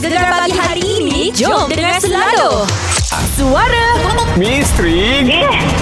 Gegar 0.00 0.32
pagi 0.32 0.56
hari 0.56 1.04
ini 1.04 1.28
Jom 1.36 1.68
dengar 1.68 2.00
selalu 2.00 2.64
Suara 3.36 4.00
Misteri 4.32 5.28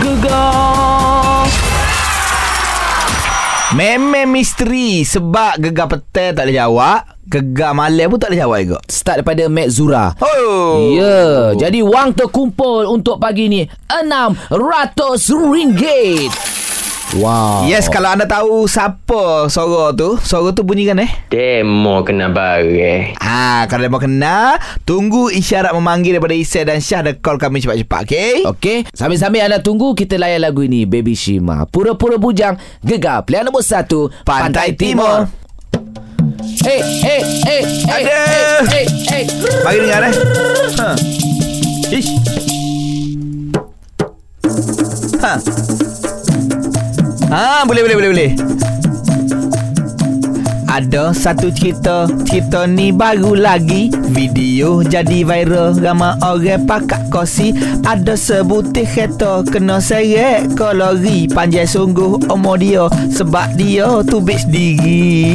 Gegar 0.02 1.46
Memang 3.78 4.26
misteri 4.26 5.06
Sebab 5.06 5.62
gegar 5.62 5.86
petang 5.86 6.34
tak 6.34 6.50
boleh 6.50 6.58
jawab 6.58 7.06
Gegar 7.30 7.78
malam 7.78 8.10
pun 8.10 8.18
tak 8.18 8.34
boleh 8.34 8.42
jawab 8.42 8.58
juga 8.66 8.78
Start 8.90 9.22
daripada 9.22 9.46
Mac 9.46 9.70
Zura. 9.70 10.10
Oh 10.18 10.90
Ya, 10.90 10.98
yeah. 10.98 11.42
jadi 11.54 11.86
wang 11.86 12.10
terkumpul 12.10 12.90
untuk 12.90 13.22
pagi 13.22 13.46
ni 13.46 13.70
RM600. 13.86 16.57
Wow. 17.16 17.64
Yes 17.64 17.88
kalau 17.88 18.12
anda 18.12 18.28
tahu 18.28 18.68
Siapa 18.68 19.48
suara 19.48 19.96
tu 19.96 20.20
Suara 20.20 20.52
tu 20.52 20.60
bunyikan 20.60 21.00
eh 21.00 21.08
Demo 21.32 22.04
kena 22.04 22.28
barang. 22.28 23.16
Ah, 23.16 23.64
kalau 23.64 23.80
dia 23.80 23.88
mau 23.88 23.96
kenal 23.96 24.60
Tunggu 24.84 25.32
isyarat 25.32 25.72
memanggil 25.72 26.12
daripada 26.12 26.36
Isai 26.36 26.68
dan 26.68 26.84
Syah 26.84 27.00
Dan 27.00 27.16
call 27.16 27.40
kami 27.40 27.64
cepat-cepat 27.64 28.00
Okay 28.04 28.32
Okey, 28.44 28.78
sambil-sambil 28.92 29.40
anda 29.40 29.56
tunggu 29.58 29.96
kita 29.96 30.20
layan 30.20 30.44
lagu 30.44 30.60
ini 30.60 30.84
Baby 30.84 31.16
Shima. 31.16 31.64
Pura-pura 31.64 32.20
bujang, 32.20 32.60
gegar 32.84 33.24
pilihan 33.24 33.48
nombor 33.48 33.64
satu 33.64 34.12
Pantai 34.22 34.76
Timur. 34.76 35.32
Hey, 36.60 36.84
hey, 37.00 37.20
hey, 37.40 37.62
hey, 37.88 38.02
Ada. 38.04 38.20
hey, 38.68 38.84
hey, 38.84 38.84
hey. 39.08 39.24
Bagi 39.64 39.78
dengar 39.80 40.02
eh 40.04 40.14
ha. 40.76 40.88
Ish 41.88 42.10
Ha 45.18 45.32
Ah, 47.28 47.60
boleh 47.68 47.84
boleh 47.84 47.96
boleh 48.00 48.08
boleh. 48.08 48.32
Ada 50.68 51.12
satu 51.12 51.52
cerita 51.52 52.08
Cerita 52.24 52.64
ni 52.64 52.88
baru 52.88 53.36
lagi 53.36 53.92
Video 54.16 54.80
jadi 54.80 55.28
viral. 55.28 55.76
Ramai 55.76 56.16
orang 56.24 56.64
pakat 56.64 57.12
kosi. 57.12 57.52
Ada 57.84 58.16
sebutir 58.16 58.88
kereta 58.88 59.44
Kena 59.44 59.76
seret 59.76 60.56
kalori. 60.56 61.28
Panjang 61.28 61.68
sungguh 61.68 62.16
umur 62.32 62.56
dia 62.56 62.88
Sebab 63.12 63.60
dia 63.60 64.00
tubik 64.08 64.40
sendiri 64.40 65.28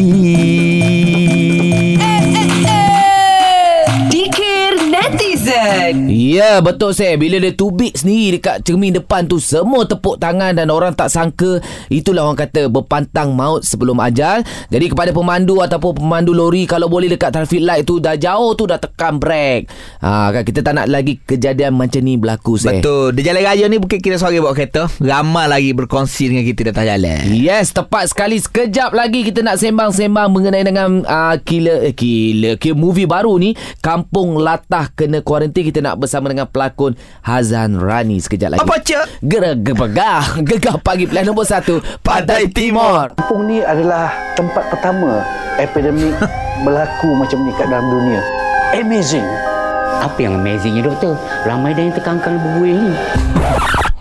Netizen 5.74 5.96
Ya 6.10 6.62
betul 6.62 6.94
saya 6.94 7.18
Bila 7.18 7.42
dia 7.42 7.54
tubik 7.54 7.98
sendiri 7.98 8.38
Dekat 8.38 8.62
cermin 8.62 8.94
depan 8.94 9.26
tu 9.26 9.42
Semua 9.42 9.84
tepuk 9.90 10.22
tangan 10.22 10.54
Dan 10.54 10.70
orang 10.70 10.94
tak 10.94 11.10
sangka 11.10 11.60
Itulah 11.90 12.30
orang 12.30 12.40
kata 12.40 12.70
Berpantang 12.70 13.34
maut 13.34 13.66
sebelum 13.66 13.98
ajal. 14.00 14.46
Jadi 14.70 14.86
kepada 14.94 15.10
pemandu 15.10 15.60
Ataupun 15.60 15.98
pemandu 15.98 16.32
lori 16.32 16.70
Kalau 16.70 16.88
boleh 16.88 17.10
dekat 17.10 17.34
traffic 17.34 17.62
light 17.64 17.84
tu 17.88 17.98
Dah 17.98 18.16
jauh 18.18 18.54
tu 18.54 18.70
Dah 18.70 18.78
tekan 18.78 19.18
brake 19.18 19.68
ha, 20.02 20.30
kan 20.30 20.44
Kita 20.46 20.62
tak 20.62 20.74
nak 20.78 20.88
lagi 20.90 21.18
Kejadian 21.24 21.76
macam 21.76 22.02
ni 22.04 22.16
berlaku 22.16 22.56
saya 22.60 22.84
Betul. 22.84 23.16
Di 23.16 23.22
jalan 23.24 23.44
raya 23.48 23.66
ni 23.72 23.80
bukan 23.80 24.00
kita 24.04 24.20
seorang 24.20 24.44
bawa 24.44 24.52
kereta. 24.52 24.92
Ramai 25.00 25.46
lagi 25.48 25.72
berkongsi 25.72 26.28
dengan 26.28 26.44
kita 26.44 26.60
di 26.68 26.70
atas 26.76 26.86
jalan. 26.86 27.22
Yes, 27.32 27.66
tepat 27.72 28.12
sekali. 28.12 28.36
Sekejap 28.44 28.92
lagi 28.92 29.24
kita 29.24 29.40
nak 29.40 29.56
sembang-sembang 29.56 30.28
mengenai 30.28 30.68
dengan 30.68 31.00
uh, 31.08 31.36
killer, 31.40 31.88
eh, 31.88 31.96
killer, 31.96 32.60
killer 32.60 32.76
movie 32.76 33.08
baru 33.08 33.40
ni. 33.40 33.56
Kampung 33.80 34.36
Latah 34.36 34.92
kena 34.92 35.24
kuarantin. 35.24 35.63
Kita 35.64 35.80
nak 35.80 35.96
bersama 36.04 36.28
dengan 36.28 36.46
pelakon 36.46 37.00
Hazan 37.24 37.80
Rani 37.80 38.20
sekejap 38.20 38.56
lagi. 38.56 38.62
Apa 38.62 38.76
cak? 38.84 39.06
Gerak 39.24 39.56
gegah 39.64 40.24
Gegah 40.50 40.76
pagi 40.84 41.08
pilihan 41.08 41.32
nombor 41.32 41.48
satu 41.48 41.80
Pantai 42.04 42.52
Timur 42.52 43.16
Kampung 43.16 43.48
ni 43.48 43.64
adalah 43.64 44.12
tempat 44.36 44.68
pertama 44.68 45.24
epidemik 45.56 46.14
berlaku 46.66 47.16
macam 47.16 47.44
ni 47.44 47.52
kat 47.56 47.68
dalam 47.72 47.88
dunia. 47.90 48.22
Amazing. 48.74 49.26
Apa 50.02 50.18
yang 50.20 50.42
amazingnya 50.42 50.84
doktor? 50.84 51.16
Ramai 51.46 51.78
dah 51.78 51.84
yang 51.86 51.96
terkangkang 51.96 52.36
berbuih 52.42 52.76
ni. 52.76 52.92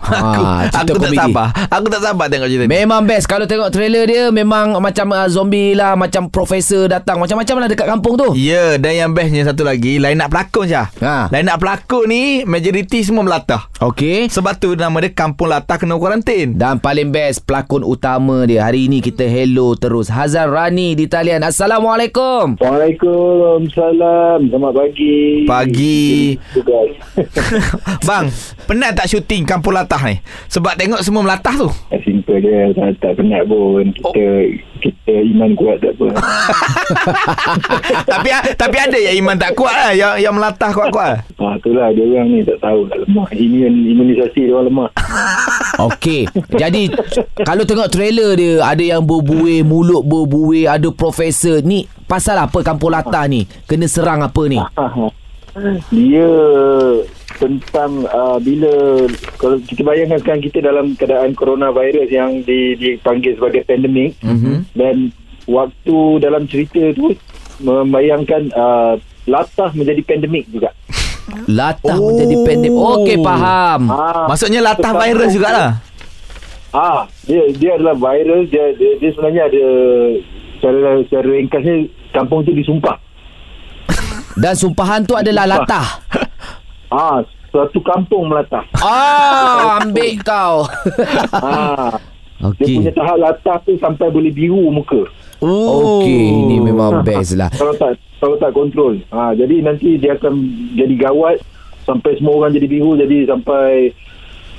Ha, 0.03 0.67
Aku 0.83 0.99
tak 0.99 1.15
sabar. 1.15 1.47
Aku 1.71 1.87
tak 1.87 2.01
sabar 2.03 2.25
tengok 2.27 2.47
cerita 2.51 2.65
ni. 2.67 2.71
Memang 2.71 3.07
best. 3.07 3.25
Kalau 3.27 3.47
tengok 3.47 3.71
trailer 3.71 4.03
dia 4.05 4.23
Memang 4.29 4.77
macam 4.83 5.11
uh, 5.15 5.27
zombie 5.31 5.73
lah 5.73 5.95
Macam 5.95 6.27
profesor 6.27 6.91
datang 6.91 7.19
Macam-macam 7.23 7.55
lah 7.63 7.67
dekat 7.71 7.87
kampung 7.87 8.19
tu. 8.19 8.35
Ya 8.35 8.75
dan 8.77 8.93
yang 8.93 9.11
bestnya 9.15 9.47
satu 9.47 9.63
lagi 9.63 9.97
Line 9.97 10.19
up 10.19 10.29
pelakon 10.33 10.67
Syah. 10.67 10.87
Ha. 10.99 11.31
Line 11.31 11.49
up 11.49 11.59
pelakon 11.63 12.09
ni 12.09 12.43
Majoriti 12.43 12.99
semua 13.03 13.23
melatah. 13.23 13.69
Okey. 13.79 14.27
Sebab 14.27 14.59
tu 14.59 14.75
nama 14.75 14.99
dia 14.99 15.11
Kampung 15.15 15.47
Latah 15.47 15.79
Kena 15.79 15.95
kuarantin. 15.95 16.57
Dan 16.59 16.83
paling 16.83 17.09
best 17.13 17.47
pelakon 17.47 17.83
utama 17.87 18.43
dia. 18.43 18.67
Hari 18.67 18.91
ini 18.91 18.99
kita 18.99 19.23
hello 19.23 19.75
terus. 19.79 20.11
Hazan 20.11 20.51
Rani 20.51 20.95
di 20.97 21.07
talian. 21.07 21.43
Assalamualaikum. 21.43 22.59
Waalaikumsalam. 22.59 24.51
Selamat 24.51 24.73
pagi. 24.75 25.45
Pagi. 25.47 26.35
Bang 28.07 28.29
Penat 28.65 28.95
tak 28.97 29.07
syuting 29.09 29.43
Kampung 29.45 29.75
Latah 29.93 30.09
ni 30.09 30.17
Sebab 30.49 30.73
tengok 30.73 31.01
semua 31.05 31.21
melatah 31.21 31.53
tu 31.53 31.69
Simple 32.01 32.41
je. 32.41 32.73
Tak, 32.73 32.89
tak 32.97 33.13
penat 33.21 33.45
pun. 33.45 33.85
Kita 33.93 34.25
kita 34.81 35.13
iman 35.15 35.55
kuat 35.55 35.79
tak 35.79 35.95
apa. 35.95 36.07
tapi 38.11 38.29
tapi 38.57 38.75
ada 38.75 38.97
yang 38.99 39.23
iman 39.23 39.37
tak 39.39 39.55
kuat 39.55 39.71
lah 39.71 39.91
Yang, 39.95 40.13
yang 40.25 40.33
melatah 40.35 40.69
kuat-kuat 40.73 41.23
ha, 41.23 41.55
itulah 41.55 41.87
dia 41.95 42.03
orang 42.03 42.27
ni 42.33 42.39
tak 42.43 42.59
tahu 42.59 42.89
tak 42.91 42.99
lemah. 43.05 43.27
Imun, 43.31 43.73
imunisasi 43.87 44.41
dia 44.49 44.53
orang 44.57 44.67
lemah. 44.73 44.89
Okey 45.93 46.25
Jadi 46.57 46.89
Kalau 47.45 47.63
tengok 47.63 47.93
trailer 47.93 48.33
dia 48.33 48.65
Ada 48.65 48.97
yang 48.97 49.05
berbuih 49.05 49.61
Mulut 49.65 50.05
berbuih 50.05 50.69
Ada 50.69 50.89
profesor 50.93 51.65
Ni 51.65 51.89
pasal 52.05 52.37
apa 52.37 52.61
Kampung 52.61 52.93
Latah 52.93 53.25
ni 53.25 53.49
Kena 53.65 53.89
serang 53.89 54.21
apa 54.21 54.41
ni 54.49 54.61
dia 55.93 56.29
tentang 57.43 58.07
uh, 58.07 58.39
bila 58.39 59.03
kalau 59.35 59.59
kita 59.67 59.83
bayangkan 59.83 60.23
sekarang 60.23 60.43
kita 60.47 60.63
dalam 60.63 60.95
keadaan 60.95 61.35
coronavirus 61.35 62.07
yang 62.07 62.39
di, 62.47 62.79
dipanggil 62.79 63.35
sebagai 63.35 63.67
pandemik 63.67 64.15
mm-hmm. 64.23 64.71
dan 64.79 65.11
waktu 65.43 65.97
dalam 66.23 66.47
cerita 66.47 66.79
tu 66.95 67.11
membayangkan 67.59 68.47
uh, 68.55 68.95
latah 69.27 69.75
menjadi 69.75 69.99
pandemik 70.07 70.47
juga. 70.47 70.71
Latah 71.47 71.99
oh. 71.99 72.11
menjadi 72.11 72.35
pendek 72.43 72.75
Okey 72.75 73.15
faham 73.23 73.87
Ah, 73.87 74.27
Maksudnya 74.27 74.59
latah 74.59 74.91
sebab- 74.91 75.07
virus 75.07 75.31
jugalah 75.31 75.79
Ah, 76.75 77.07
dia 77.23 77.47
dia 77.55 77.79
adalah 77.79 77.95
virus 77.95 78.51
dia 78.51 78.75
dia, 78.75 78.91
dia 78.99 79.09
sebenarnya 79.15 79.47
ada 79.47 79.65
secara 80.59 80.99
secara 81.07 81.27
ringkasnya 81.31 81.75
kampung 82.11 82.43
tu 82.43 82.51
disumpah. 82.51 82.97
Dan 84.35 84.53
sumpahan 84.57 85.05
tu 85.07 85.15
adalah 85.15 85.45
latah 85.47 86.01
Ah, 86.93 87.25
suatu 87.49 87.81
kampung 87.81 88.29
melatah. 88.29 88.61
Ah 88.77 89.81
Ambil 89.81 90.21
kau 90.21 90.69
ah, 91.33 91.97
dia 91.97 92.45
Okey 92.53 92.75
punya 92.77 92.93
tahap 92.93 93.17
latah 93.17 93.57
tu 93.65 93.73
sampai 93.81 94.13
boleh 94.13 94.29
biru 94.29 94.69
muka. 94.69 95.09
Oh 95.41 96.01
Okey 96.05 96.21
Ini 96.45 96.55
memang 96.61 97.01
best 97.01 97.33
lah 97.33 97.49
kalau 97.49 97.73
tak 97.73 97.97
kalau 98.21 98.37
tak 98.37 98.53
kontrol. 98.53 98.95
Ha, 99.11 99.33
jadi 99.35 99.65
nanti 99.65 99.97
dia 99.99 100.15
akan 100.15 100.33
jadi 100.77 100.95
gawat 100.95 101.41
sampai 101.83 102.15
semua 102.15 102.39
orang 102.39 102.55
jadi 102.55 102.67
biru 102.69 102.95
jadi 102.95 103.27
sampai 103.27 103.91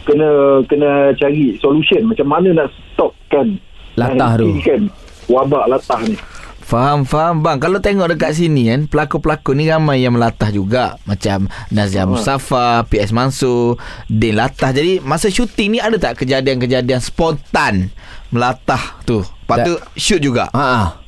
kena 0.05 0.61
kena 0.69 1.17
cari 1.17 1.56
solution 1.62 2.05
macam 2.05 2.28
mana 2.28 2.53
nak 2.53 2.69
stopkan 2.93 3.56
Latah 3.97 4.37
tu. 4.37 4.59
kan 4.61 4.91
wabak 5.31 5.65
latah 5.71 6.03
ni. 6.05 6.19
Faham, 6.64 7.04
faham 7.04 7.44
bang. 7.44 7.60
Kalau 7.60 7.76
tengok 7.76 8.16
dekat 8.16 8.41
sini 8.41 8.72
kan, 8.72 8.88
pelakon-pelakon 8.88 9.60
ni 9.60 9.69
ramai 9.69 10.00
yang 10.00 10.16
melatah 10.16 10.48
juga. 10.48 10.97
Macam 11.04 11.44
Nazia 11.69 12.08
Mustafa, 12.08 12.88
PS 12.88 13.12
Mansur, 13.12 13.76
Din 14.08 14.41
Latah. 14.41 14.72
Jadi 14.72 14.97
masa 15.04 15.28
syuting 15.28 15.76
ni 15.76 15.78
ada 15.78 16.00
tak 16.00 16.25
kejadian-kejadian 16.25 17.04
spontan 17.04 17.92
melatah 18.32 18.80
tu? 19.04 19.20
Lepas 19.20 19.60
Tak. 19.60 19.66
tu 19.69 19.75
shoot 20.00 20.25
juga. 20.25 20.48
Ha 20.56 21.04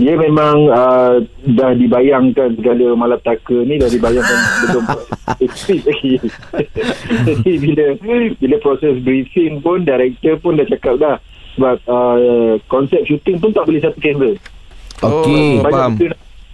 Dia 0.00 0.16
memang 0.16 0.72
uh, 0.72 1.20
dah 1.44 1.76
dibayangkan 1.76 2.56
segala 2.56 2.96
malapetaka 2.96 3.60
ni 3.68 3.76
dah 3.76 3.92
dibayangkan 3.92 4.38
belum 4.72 4.84
lagi. 5.84 6.12
Jadi 7.28 7.52
bila 7.60 7.84
bila 8.40 8.56
proses 8.64 8.96
briefing 9.04 9.60
pun 9.60 9.84
director 9.84 10.40
pun 10.40 10.56
dah 10.56 10.64
cakap 10.64 10.96
dah 10.96 11.16
sebab 11.58 11.76
uh, 11.90 12.54
konsep 12.70 13.02
syuting 13.02 13.42
pun 13.42 13.50
tak 13.50 13.66
boleh 13.66 13.82
satu 13.82 13.98
kamera. 13.98 14.32
Okey 15.02 15.58
Oh, 15.58 15.66
faham. 15.66 15.98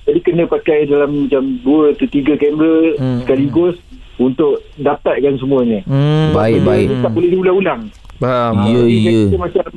Jadi 0.05 0.21
kena 0.21 0.45
pakai 0.49 0.89
dalam 0.89 1.29
macam 1.29 1.61
dua 1.61 1.93
atau 1.93 2.09
tiga 2.09 2.37
kamera 2.41 2.97
hmm. 2.97 3.19
sekaligus 3.25 3.77
untuk 4.17 4.65
dapatkan 4.81 5.37
semuanya. 5.37 5.85
Hmm, 5.85 6.33
Baik 6.33 6.65
baik 6.65 6.87
tak 7.05 7.13
boleh 7.13 7.29
diulang-ulang. 7.29 7.83
Faham. 8.17 8.65
Ya 8.65 8.83
ya 8.89 9.37
macam 9.37 9.69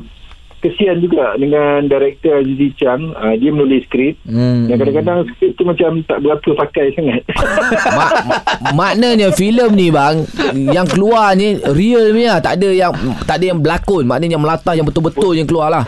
kesian 0.60 1.00
juga 1.00 1.38
dengan 1.38 1.86
director 1.86 2.42
Azizi 2.42 2.74
Chang. 2.76 3.14
Uh, 3.14 3.34
dia 3.38 3.50
menulis 3.50 3.86
skrip. 3.86 4.18
Hmm. 4.26 4.68
Dan 4.68 4.76
kadang-kadang 4.78 5.20
skrip 5.32 5.52
tu 5.54 5.64
macam 5.64 6.02
tak 6.04 6.20
berapa 6.20 6.50
pakai 6.66 6.86
sangat. 6.94 7.22
Mak, 7.98 8.12
maknanya 8.74 9.30
filem 9.34 9.72
ni 9.74 9.88
bang 9.90 10.24
yang 10.54 10.88
keluar 10.88 11.34
ni 11.38 11.58
real 11.72 12.12
punya 12.12 12.40
tak 12.42 12.60
ada 12.60 12.70
yang 12.72 12.92
tak 13.24 13.40
ada 13.40 13.46
yang 13.54 13.60
berlakon 13.60 14.04
maknanya 14.06 14.38
yang 14.38 14.44
melatah 14.44 14.74
yang 14.74 14.88
betul-betul 14.88 15.34
yang 15.38 15.48
keluar 15.48 15.70
lah 15.70 15.86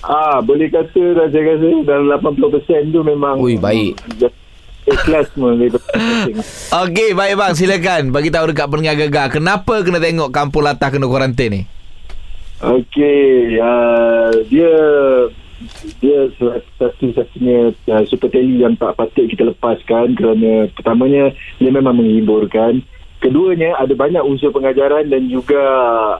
Ah, 0.00 0.40
boleh 0.40 0.72
kata 0.72 1.02
dah 1.12 1.26
saya 1.28 1.54
rasa 1.54 1.68
dalam 1.84 2.08
80% 2.32 2.88
tu 2.88 3.04
memang 3.04 3.36
Ui, 3.36 3.60
baik. 3.60 4.00
ikhlas 4.88 5.28
semua 5.36 5.52
Okey, 6.88 7.12
baik 7.12 7.34
bang, 7.36 7.52
silakan 7.52 8.02
bagi 8.08 8.32
tahu 8.32 8.48
dekat 8.48 8.66
pendengar 8.72 8.96
gegar 8.96 9.26
kenapa 9.28 9.84
kena 9.84 10.00
tengok 10.00 10.32
kampung 10.32 10.64
latah 10.64 10.88
kena 10.88 11.04
kuarantin 11.04 11.48
ni. 11.52 11.60
Okey, 12.60 13.56
uh, 13.56 14.28
dia 14.52 14.74
dia 15.96 16.28
satu-satunya 16.76 17.72
uh, 17.88 18.04
super 18.04 18.28
tele 18.28 18.60
yang 18.60 18.76
tak 18.76 19.00
patut 19.00 19.24
kita 19.32 19.48
lepaskan 19.48 20.12
kerana 20.12 20.68
pertamanya 20.76 21.32
dia 21.56 21.72
memang 21.72 21.96
menghiburkan. 21.96 22.84
Keduanya 23.24 23.80
ada 23.80 23.96
banyak 23.96 24.20
unsur 24.20 24.52
pengajaran 24.52 25.08
dan 25.08 25.32
juga 25.32 25.64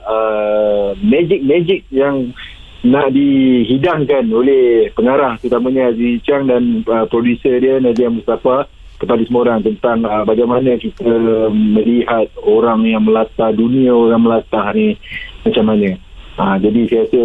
uh, 0.01 0.97
magic-magic 1.05 1.85
yang 1.93 2.33
nak 2.81 3.13
dihidangkan 3.13 4.25
oleh 4.33 4.89
pengarah 4.97 5.37
terutamanya 5.37 5.93
Aziz 5.93 6.25
Chang 6.25 6.49
dan 6.49 6.81
uh, 6.89 7.05
producer 7.05 7.61
dia 7.61 7.77
Nadia 7.77 8.09
Mustafa 8.09 8.65
kepada 8.97 9.21
semua 9.29 9.45
orang 9.45 9.61
tentang 9.61 10.01
uh, 10.09 10.25
bagaimana 10.25 10.73
kita 10.81 11.05
melihat 11.53 12.33
orang 12.41 12.81
yang 12.89 13.05
melata 13.05 13.53
dunia 13.53 13.93
orang 13.93 14.25
melata 14.25 14.73
ni 14.73 14.97
macam 15.45 15.69
mana. 15.69 16.01
Ha, 16.39 16.57
jadi 16.59 16.79
saya 16.87 17.01
rasa 17.07 17.23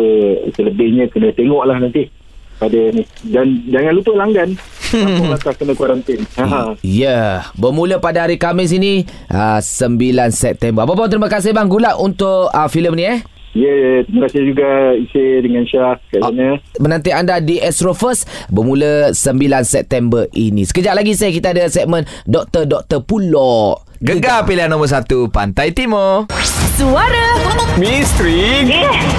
selebihnya 0.58 1.06
kena 1.10 1.30
tengoklah 1.30 1.78
nanti 1.78 2.10
pada 2.56 2.80
ni 2.88 3.04
dan 3.28 3.60
jangan 3.68 3.92
lupa 3.92 4.12
langgan 4.16 4.48
kampung 4.88 5.30
kena 5.60 5.72
kuarantin. 5.76 6.20
Ha. 6.40 6.74
Ya, 6.80 6.82
yeah. 6.82 7.30
bermula 7.54 8.00
pada 8.00 8.24
hari 8.24 8.40
Khamis 8.40 8.72
ini 8.72 9.04
uh, 9.28 9.60
9 9.60 10.32
September. 10.32 10.88
Apa-apa 10.88 11.12
terima 11.12 11.28
kasih 11.28 11.52
bang 11.52 11.68
Gulak 11.68 12.00
untuk 12.00 12.48
uh, 12.50 12.68
filem 12.68 12.96
ni 12.96 13.04
eh. 13.06 13.20
Ya, 13.56 13.72
ya, 13.72 13.92
terima 14.04 14.28
kasih 14.28 14.52
juga 14.52 14.68
Isi 15.00 15.24
dengan 15.40 15.64
Syah 15.64 15.96
kat 16.12 16.20
sana. 16.20 16.60
Menanti 16.76 17.08
anda 17.08 17.40
di 17.40 17.56
Astro 17.56 17.96
First 17.96 18.28
bermula 18.52 19.16
9 19.16 19.16
September 19.64 20.28
ini. 20.36 20.68
Sekejap 20.68 20.92
lagi 20.92 21.16
saya 21.16 21.32
kita 21.32 21.56
ada 21.56 21.64
segmen 21.72 22.04
Doktor 22.28 22.68
Doktor 22.68 23.00
Pulau. 23.00 23.80
Gegar 24.04 24.44
pilihan 24.44 24.68
nombor 24.68 24.92
satu 24.92 25.32
Pantai 25.32 25.72
Timur. 25.72 26.28
Suara 26.76 27.40
Misteri 27.80 28.68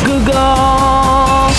Gegar. 0.06 1.50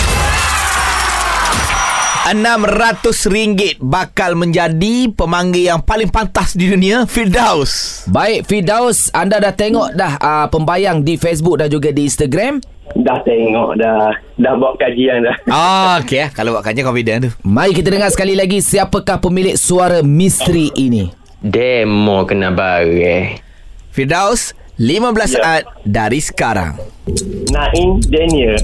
RM600 2.31 3.83
bakal 3.83 4.39
menjadi 4.39 5.11
pemanggil 5.11 5.75
yang 5.75 5.83
paling 5.83 6.07
pantas 6.07 6.55
di 6.55 6.71
dunia 6.71 7.03
Firdaus. 7.03 8.07
Baik 8.07 8.47
Fidaus, 8.47 9.11
anda 9.11 9.43
dah 9.43 9.51
tengok 9.51 9.99
dah 9.99 10.15
uh, 10.23 10.47
pembayang 10.47 11.03
di 11.03 11.19
Facebook 11.19 11.59
dan 11.59 11.67
juga 11.67 11.91
di 11.91 12.07
Instagram? 12.07 12.63
Dah 12.95 13.19
tengok 13.27 13.75
dah. 13.83 14.15
Dah 14.39 14.55
buat 14.55 14.79
kajian 14.79 15.27
dah. 15.27 15.37
Ah, 15.51 15.99
okey. 16.07 16.31
Kalau 16.31 16.55
buat 16.55 16.63
kajian 16.63 16.87
confident 16.87 17.19
tu. 17.27 17.31
Mari 17.43 17.75
kita 17.75 17.91
dengar 17.91 18.15
sekali 18.15 18.39
lagi 18.39 18.63
siapakah 18.63 19.19
pemilik 19.19 19.59
suara 19.59 20.07
misteri 20.07 20.71
ini. 20.79 21.11
Demo 21.43 22.23
kena 22.23 22.55
bareh. 22.55 23.43
Firdaus, 23.91 24.55
15 24.79 25.35
Ya. 25.35 25.43
saat 25.43 25.63
dari 25.83 26.23
sekarang. 26.23 26.79
Naim 27.51 27.99
Daniel. 28.07 28.55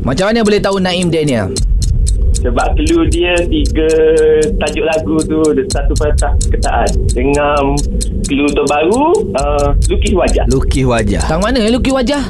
Macam 0.00 0.32
mana 0.32 0.40
boleh 0.40 0.56
tahu 0.56 0.80
Naim 0.80 1.12
Daniel? 1.12 1.52
Sebab 2.38 2.80
clue 2.80 3.04
dia 3.12 3.36
tiga 3.44 3.90
tajuk 4.56 4.88
lagu 4.88 5.20
tu 5.26 5.42
ada 5.52 5.62
satu 5.68 5.92
patah 6.00 6.32
ketaan. 6.48 6.88
Dengan 7.12 7.76
clue 8.24 8.48
terbaru, 8.48 9.04
uh, 9.36 9.68
lukis 9.90 10.16
wajah. 10.16 10.44
Lukis 10.48 10.86
wajah. 10.88 11.22
Tang 11.28 11.44
mana 11.44 11.60
eh 11.60 11.68
lukis 11.68 11.92
wajah? 11.92 12.24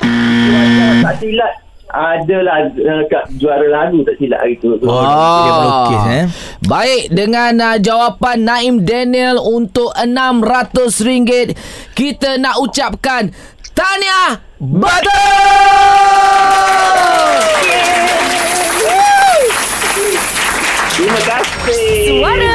Wajah 0.00 0.90
tak 1.04 1.14
silap. 1.20 1.52
Adalah 1.92 2.72
uh, 2.72 3.04
kat 3.04 3.36
juara 3.36 3.68
lagu 3.68 4.00
tak 4.00 4.16
silap 4.16 4.40
hari 4.40 4.56
tu. 4.56 4.80
Oh, 4.80 5.04
dia 5.44 5.52
melukis 5.60 6.04
eh. 6.08 6.24
Baik, 6.64 7.02
dengan 7.12 7.52
uh, 7.60 7.76
jawapan 7.76 8.38
Naim 8.40 8.80
Daniel 8.80 9.36
untuk 9.44 9.92
RM600, 9.92 11.52
kita 11.92 12.40
nak 12.40 12.56
ucapkan 12.64 13.28
Tahniah 13.76 14.40
Betul! 14.62 15.10
Terima 20.92 21.20
kasih. 21.26 22.08
Suara 22.08 22.51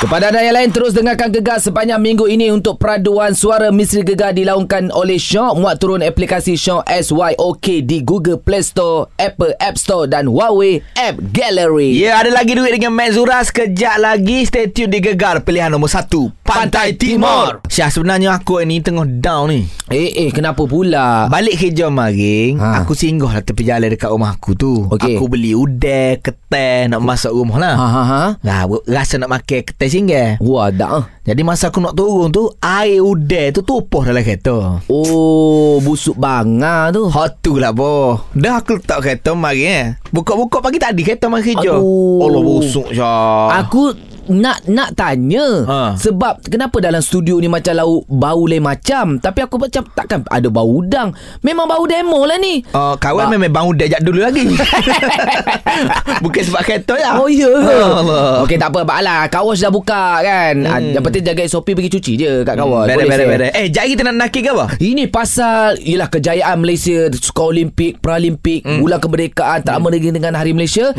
Kepada 0.00 0.32
anda 0.32 0.40
yang 0.40 0.56
lain 0.56 0.72
terus 0.72 0.96
dengarkan 0.96 1.28
Gegar 1.28 1.60
sepanjang 1.60 2.00
minggu 2.00 2.24
ini 2.24 2.48
untuk 2.48 2.80
peraduan 2.80 3.36
suara 3.36 3.68
misteri 3.68 4.00
Gegar 4.00 4.32
dilaungkan 4.32 4.88
oleh 4.96 5.20
Syok. 5.20 5.60
Muat 5.60 5.76
turun 5.76 6.00
aplikasi 6.00 6.56
Syok 6.56 6.88
SYOK 6.88 7.84
di 7.84 8.00
Google 8.00 8.40
Play 8.40 8.64
Store, 8.64 9.12
Apple 9.20 9.52
App 9.60 9.76
Store 9.76 10.08
dan 10.08 10.24
Huawei 10.24 10.80
App 10.96 11.20
Gallery. 11.36 12.00
Ya, 12.00 12.16
ada 12.16 12.32
lagi 12.32 12.56
duit 12.56 12.72
dengan 12.72 12.96
Mek 12.96 13.12
Zura. 13.12 13.44
Sekejap 13.44 14.00
lagi 14.00 14.48
stay 14.48 14.72
tune 14.72 14.88
di 14.88 15.04
Gegar 15.04 15.44
pilihan 15.44 15.68
nombor 15.68 15.92
satu. 15.92 16.32
Pantai, 16.48 16.96
Timur. 16.96 17.60
Syah, 17.68 17.92
sebenarnya 17.92 18.40
aku 18.40 18.58
ni 18.64 18.80
tengah 18.80 19.04
down 19.04 19.52
ni. 19.52 19.68
Eh, 19.92 20.26
eh, 20.26 20.30
kenapa 20.32 20.64
pula? 20.64 21.28
Balik 21.28 21.60
kerja 21.60 21.92
maring, 21.92 22.56
Ha. 22.58 22.82
aku 22.82 22.96
singgah 22.96 23.30
lah 23.30 23.42
tepi 23.44 23.68
jalan 23.68 23.86
dekat 23.86 24.10
rumah 24.10 24.34
aku 24.34 24.56
tu. 24.56 24.88
Okey. 24.90 25.14
Aku 25.20 25.30
beli 25.30 25.54
udeh, 25.54 26.18
keteh 26.18 26.88
nak 26.90 27.04
masuk 27.04 27.36
rumah 27.36 27.58
lah. 27.60 27.74
Ha, 27.78 27.86
ha, 27.86 28.02
ha. 28.02 28.22
Nah, 28.42 28.66
rasa 28.88 29.20
nak 29.20 29.30
makan 29.30 29.62
keteh 29.62 29.89
singgah. 29.90 30.38
Wah, 30.38 30.70
dah. 30.70 31.02
ah. 31.02 31.04
Jadi 31.20 31.42
masa 31.44 31.68
aku 31.68 31.78
nak 31.78 31.94
turun 31.94 32.30
tu, 32.30 32.48
air 32.58 32.98
udeh 32.98 33.52
tu 33.52 33.60
tupuh 33.60 34.02
dalam 34.02 34.24
kereta. 34.24 34.82
Oh, 34.88 35.78
busuk 35.78 36.16
banga 36.16 36.90
tu. 36.90 37.06
Hot 37.06 37.38
tu 37.38 37.60
lah 37.60 37.70
boh. 37.70 38.30
Dah 38.32 38.62
aku 38.62 38.80
letak 38.80 39.04
kereta 39.04 39.36
mari 39.36 39.62
eh. 39.66 39.84
Buka-buka 40.10 40.58
pagi 40.58 40.80
tadi 40.80 41.02
kereta 41.04 41.28
mari 41.28 41.44
kerja. 41.44 41.76
Aduh. 41.76 42.24
Allah 42.24 42.42
busuk 42.42 42.88
Syah. 42.90 43.62
Aku 43.62 43.94
nak 44.32 44.62
nak 44.64 44.94
tanya 44.94 45.42
Ha. 45.62 45.80
sebab 45.94 46.40
kenapa 46.42 46.78
dalam 46.78 46.98
studio 46.98 47.36
ni 47.36 47.46
macam 47.46 47.74
lau 47.74 47.90
bau 48.06 48.44
lain 48.44 48.62
macam 48.62 49.18
tapi 49.18 49.40
aku 49.40 49.58
macam 49.58 49.82
takkan 49.88 50.22
ada 50.24 50.46
bau 50.46 50.80
udang 50.80 51.10
memang 51.40 51.66
bau 51.66 51.84
demo 51.84 52.22
lah 52.22 52.36
ni 52.36 52.62
Oh, 52.70 52.94
kawan 52.94 53.26
Ba- 53.26 53.32
memang 53.32 53.50
bangun 53.50 53.74
dejak 53.76 54.00
dulu 54.00 54.20
lagi. 54.20 54.46
Bukan 56.20 56.42
sebab 56.42 56.62
kereta 56.62 56.94
ya. 56.94 57.16
Oh 57.16 57.26
ya 57.26 57.48
ke? 57.48 57.76
Allah. 57.80 58.44
Okey 58.44 58.56
tak 58.56 58.70
apa 58.70 58.80
Baklah 58.82 59.26
Kawas 59.26 59.58
dah 59.58 59.68
buka 59.68 60.20
kan 60.20 60.54
hmm. 60.56 60.92
Yang 60.92 61.02
penting 61.02 61.24
jaga 61.24 61.42
SOP 61.46 61.72
Pergi 61.72 61.90
cuci 61.90 62.12
je 62.16 62.32
kat 62.42 62.54
Bere, 62.56 62.94
Boleh, 62.96 63.06
bere, 63.06 63.24
bere. 63.26 63.46
Eh, 63.52 63.66
jari 63.68 63.94
kita 63.94 64.04
nak 64.04 64.16
nakik 64.20 64.42
ke 64.44 64.50
apa? 64.52 64.66
Ini 64.76 65.08
pasal 65.08 65.80
Yelah 65.80 66.08
kejayaan 66.08 66.56
Malaysia 66.56 67.08
Suka 67.12 67.48
Olimpik 67.48 67.98
Paralimpik 67.98 68.62
Hmm. 68.62 68.84
Bulan 68.84 69.00
kemerdekaan 69.00 69.64
Tak 69.64 69.80
lagi 69.80 70.12
dengan 70.12 70.36
Hari 70.36 70.52
Malaysia 70.52 70.92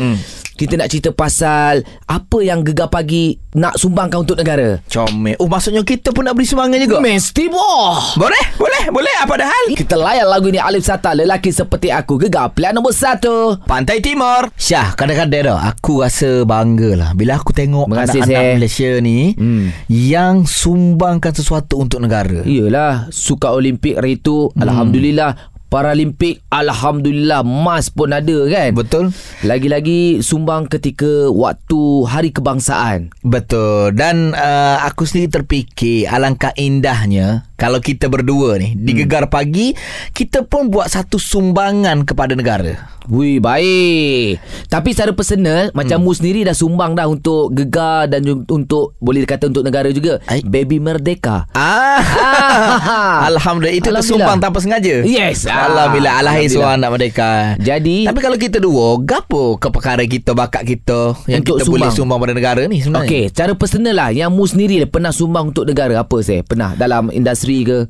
Kita 0.62 0.74
nak 0.76 0.86
cerita 0.86 1.10
pasal 1.10 1.82
Apa 2.06 2.38
yang 2.38 2.62
gegar 2.62 2.86
pagi 2.86 3.34
Nak 3.52 3.74
sumbangkan 3.74 4.22
untuk 4.22 4.38
negara 4.38 4.78
Comel. 4.86 5.34
Oh, 5.36 5.44
maksudnya 5.44 5.82
kita 5.82 6.08
pun 6.08 6.22
nak 6.22 6.32
beri 6.32 6.46
sumbangan 6.46 6.78
juga? 6.78 7.02
Mesti 7.02 7.50
boh 7.50 8.14
Boleh, 8.14 8.44
boleh, 8.54 8.84
boleh. 8.88 9.14
Apa 9.18 9.34
dah 9.34 9.44
hal? 9.44 9.64
Kita 9.74 9.94
layan 9.94 10.24
lagu 10.24 10.48
ni 10.48 10.56
Alif 10.56 10.82
Sata 10.82 11.10
Lelaki 11.12 11.50
seperti 11.50 11.90
aku 11.90 12.14
Gegar 12.16 12.54
pilihan 12.54 12.72
nombor 12.72 12.92
satu 12.92 13.58
Pantai 13.62 13.98
Timur. 13.98 14.54
Syah, 14.54 14.94
kadang-kadang 14.94 15.50
dah 15.50 15.58
aku 15.66 16.00
rasa 16.00 16.44
bangga 16.44 16.94
lah 16.94 17.10
bila 17.12 17.36
aku 17.36 17.50
tengok 17.50 17.90
kasih, 17.90 18.22
anak-anak. 18.22 18.54
Malaysia 18.56 18.90
ni 18.98 19.18
Hmm. 19.34 19.74
yang 19.88 20.44
sumbangkan 20.44 21.32
sesuatu 21.32 21.80
untuk 21.80 21.98
negara. 21.98 22.44
Iyalah 22.44 23.10
Suka 23.10 23.50
Olimpik 23.50 23.96
hari 23.96 24.16
tu 24.16 24.46
Hmm. 24.48 24.62
Alhamdulillah 24.62 25.51
Paralimpik 25.72 26.44
Alhamdulillah 26.46 27.40
Mas 27.40 27.88
pun 27.88 28.12
ada 28.12 28.38
kan 28.44 28.76
Betul? 28.76 29.04
Lagi-lagi 29.40 30.20
sumbang 30.20 30.68
ketika 30.68 31.08
waktu 31.26 31.80
Hari 32.04 32.30
Kebangsaan. 32.30 33.08
Betul. 33.22 33.96
Dan 33.96 34.30
uh, 34.32 34.84
aku 34.84 35.02
sendiri 35.02 35.32
terfikir 35.32 36.06
alangkah 36.06 36.52
indahnya 36.54 37.48
kalau 37.56 37.78
kita 37.78 38.06
berdua 38.06 38.58
ni 38.58 38.74
di 38.74 38.92
Gegar 38.92 39.26
Pagi 39.26 39.72
kita 40.10 40.44
pun 40.44 40.68
buat 40.68 40.86
satu 40.86 41.16
sumbangan 41.16 42.04
kepada 42.04 42.34
negara. 42.34 42.92
Wih, 43.04 43.42
baik. 43.42 44.38
Tapi 44.68 44.94
secara 44.94 45.10
personal, 45.10 45.70
macam 45.72 45.98
Hmm. 45.98 46.06
mu 46.06 46.14
sendiri 46.14 46.46
dah 46.46 46.54
sumbang 46.54 46.94
dah 46.94 47.06
untuk 47.06 47.50
gegar 47.50 48.06
dan 48.06 48.22
untuk 48.46 48.94
boleh 48.96 49.26
dikata 49.26 49.50
untuk 49.50 49.62
negara 49.62 49.90
juga. 49.90 50.22
Ai. 50.24 50.38
Baby 50.40 50.78
Merdeka. 50.78 51.50
Ah, 51.50 51.98
Ah. 51.98 53.16
Alhamdulillah 53.28 53.74
itu 53.74 53.90
Alhamdulillah. 53.90 54.02
tersumbang 54.02 54.38
tanpa 54.38 54.58
sengaja. 54.58 55.02
Yes. 55.02 55.50
Ah. 55.50 55.61
Alhamdulillah 55.62 56.12
Alahir 56.12 56.26
Alhamdulillah. 56.26 56.50
seorang 56.50 56.74
anak 56.76 56.90
merdeka. 56.90 57.30
Jadi 57.62 57.96
Tapi 58.08 58.20
kalau 58.20 58.36
kita 58.36 58.58
dua, 58.58 58.86
gapo 58.98 59.56
ke 59.56 59.68
perkara 59.70 60.02
kita, 60.02 60.30
bakat 60.34 60.62
kita 60.66 61.14
yang 61.30 61.42
kita 61.42 61.62
boleh 61.62 61.88
sumbang. 61.88 61.94
sumbang 61.94 62.18
pada 62.18 62.34
negara 62.34 62.60
ni 62.66 62.82
sebenarnya? 62.82 63.06
Okey, 63.06 63.24
cara 63.30 63.52
personal 63.54 63.94
lah 63.94 64.10
yang 64.10 64.34
mu 64.34 64.42
sendiri 64.42 64.82
pernah 64.86 65.14
sumbang 65.14 65.54
untuk 65.54 65.64
negara 65.64 66.02
apa 66.02 66.16
saya? 66.20 66.42
Pernah 66.42 66.74
dalam 66.74 67.08
industri 67.08 67.62
ke? 67.62 67.86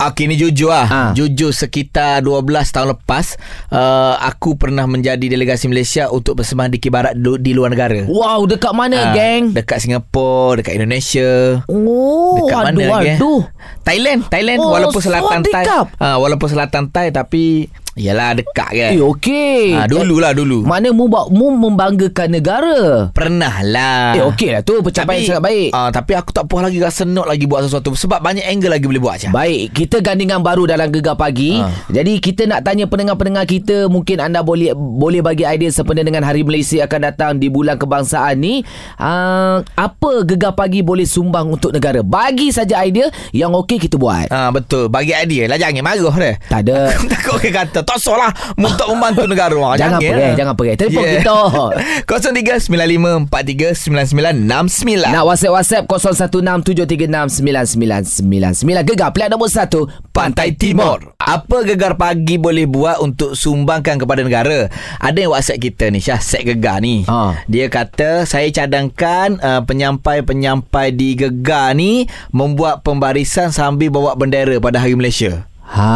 Okey 0.00 0.24
ni 0.24 0.36
jujur 0.36 0.70
lah 0.70 0.86
Ah. 0.86 1.10
Jujur 1.10 1.50
sekitar 1.50 2.22
12 2.22 2.46
tahun 2.70 2.94
lepas 2.94 3.34
uh, 3.68 4.14
Aku 4.24 4.54
pernah 4.54 4.84
menjadi 4.84 5.18
delegasi 5.20 5.66
Malaysia 5.66 6.06
Untuk 6.06 6.38
bersembah 6.38 6.66
di 6.66 6.78
kibarat 6.78 7.12
du- 7.12 7.34
di 7.34 7.50
luar 7.50 7.68
negara 7.68 8.06
Wow, 8.06 8.46
dekat 8.46 8.70
mana, 8.70 8.94
Ah, 8.94 9.12
geng? 9.12 9.50
Dekat 9.50 9.82
Singapura 9.82 10.62
Dekat 10.62 10.78
Indonesia 10.78 11.60
Oh, 11.66 12.38
Dekat 12.38 12.58
mana 12.62 12.70
aduh, 12.70 12.86
lagi 12.88 13.08
eh? 13.08 13.16
aduh. 13.16 13.42
Thailand 13.82 14.20
Thailand 14.24 14.58
Oh, 14.60 14.70
Walaupun 14.70 15.00
selatan 15.00 15.40
Thai 15.42 15.64
uh, 15.66 16.16
Walaupun 16.16 16.46
selatan 16.46 16.84
Thai 16.86 17.10
Tapi 17.10 17.66
Yalah 17.98 18.38
dekat 18.38 18.70
kan. 18.70 18.90
Eh 18.94 19.02
okey 19.02 19.74
Ha, 19.74 19.90
dululah 19.90 20.32
dulu. 20.32 20.62
Mana 20.64 20.94
mu, 20.94 21.10
mu 21.10 21.46
membanggakan 21.52 22.28
negara 22.30 23.10
Pernah 23.10 23.60
lah. 23.66 24.14
Eh 24.14 24.24
okey 24.24 24.54
lah 24.54 24.62
tu 24.62 24.80
Pencapaian 24.80 25.26
sangat 25.26 25.44
baik 25.44 25.68
Uh, 25.74 25.90
tapi 25.92 26.16
aku 26.16 26.30
tak 26.32 26.48
puas 26.48 26.64
lagi 26.64 26.78
rasa 26.80 27.04
nak 27.04 27.28
lagi 27.28 27.44
buat 27.44 27.66
sesuatu 27.66 27.92
sebab 27.92 28.18
banyak 28.22 28.44
angle 28.46 28.72
lagi 28.72 28.86
boleh 28.88 29.02
buat 29.02 29.16
je. 29.20 29.28
Baik, 29.28 29.74
kita 29.74 30.00
gandingan 30.00 30.40
baru 30.40 30.64
dalam 30.64 30.88
Gegar 30.88 31.18
Pagi. 31.18 31.60
Ha. 31.60 31.92
Jadi 31.92 32.18
kita 32.22 32.48
nak 32.48 32.64
tanya 32.64 32.88
pendengar-pendengar 32.88 33.44
kita, 33.44 33.86
mungkin 33.90 34.22
anda 34.22 34.40
boleh 34.40 34.72
boleh 34.74 35.20
bagi 35.20 35.44
idea 35.44 35.68
sempena 35.68 36.00
dengan 36.02 36.24
Hari 36.24 36.42
Malaysia 36.46 36.84
akan 36.86 37.00
datang 37.04 37.32
di 37.36 37.52
bulan 37.52 37.76
kebangsaan 37.76 38.38
ni. 38.40 38.62
Uh, 38.96 39.60
apa 39.76 40.24
Gegar 40.24 40.54
Pagi 40.56 40.80
boleh 40.80 41.04
sumbang 41.04 41.52
untuk 41.52 41.74
negara? 41.74 42.00
Bagi 42.02 42.50
saja 42.54 42.80
idea 42.84 43.10
yang 43.34 43.52
okey 43.54 43.78
kita 43.78 43.98
buat. 44.00 44.30
Ah 44.30 44.48
betul. 44.48 44.88
Bagi 44.88 45.12
idea 45.12 45.50
lah 45.50 45.58
jangan 45.60 45.84
marah 45.84 46.16
dia. 46.16 46.32
Tak 46.48 46.60
ada. 46.64 46.78
Takut 47.12 47.38
orang 47.38 47.54
kata 47.54 47.78
Tak 47.88 47.96
usah 47.96 48.16
lah. 48.20 48.30
Untuk 48.52 48.84
membantu 48.92 49.24
negara. 49.24 49.56
Ah, 49.64 49.74
Jangan 49.74 49.98
perai, 49.98 50.36
jangan 50.36 50.52
perai. 50.52 50.76
Telefon 50.76 51.04
kita. 51.08 51.32
0395439969 52.08 55.08
Nak 55.08 55.24
WhatsApp-WhatsApp 55.24 55.88
0167369999. 55.88 58.84
Gegar 58.84 59.08
pilihan 59.12 59.30
nombor 59.32 59.48
1 59.48 60.12
Pantai 60.12 60.52
Timur. 60.52 61.16
Apa 61.16 61.64
Gegar 61.64 61.96
Pagi 61.96 62.36
boleh 62.36 62.64
buat 62.64 63.00
Untuk 63.00 63.32
sumbangkan 63.32 63.96
kepada 63.96 64.20
negara? 64.20 64.68
Ada 64.98 65.18
yang 65.18 65.32
WhatsApp 65.32 65.60
kita 65.60 65.88
ni 65.88 66.00
Syah 66.00 66.20
Set 66.20 66.44
Gegar 66.44 66.80
ni. 66.80 67.04
Ha. 67.06 67.44
Dia 67.46 67.68
kata 67.68 68.24
Saya 68.24 68.48
cadangkan 68.48 69.38
uh, 69.38 69.60
Penyampai-penyampai 69.62 70.90
di 70.90 71.14
Gegar 71.14 71.72
ni 71.72 72.04
Membuat 72.30 72.82
pembarisan 72.82 73.48
Sambil 73.48 73.88
bawa 73.88 74.12
bendera 74.12 74.58
Pada 74.58 74.78
Hari 74.78 74.92
Malaysia 74.92 75.46
Ha, 75.68 75.92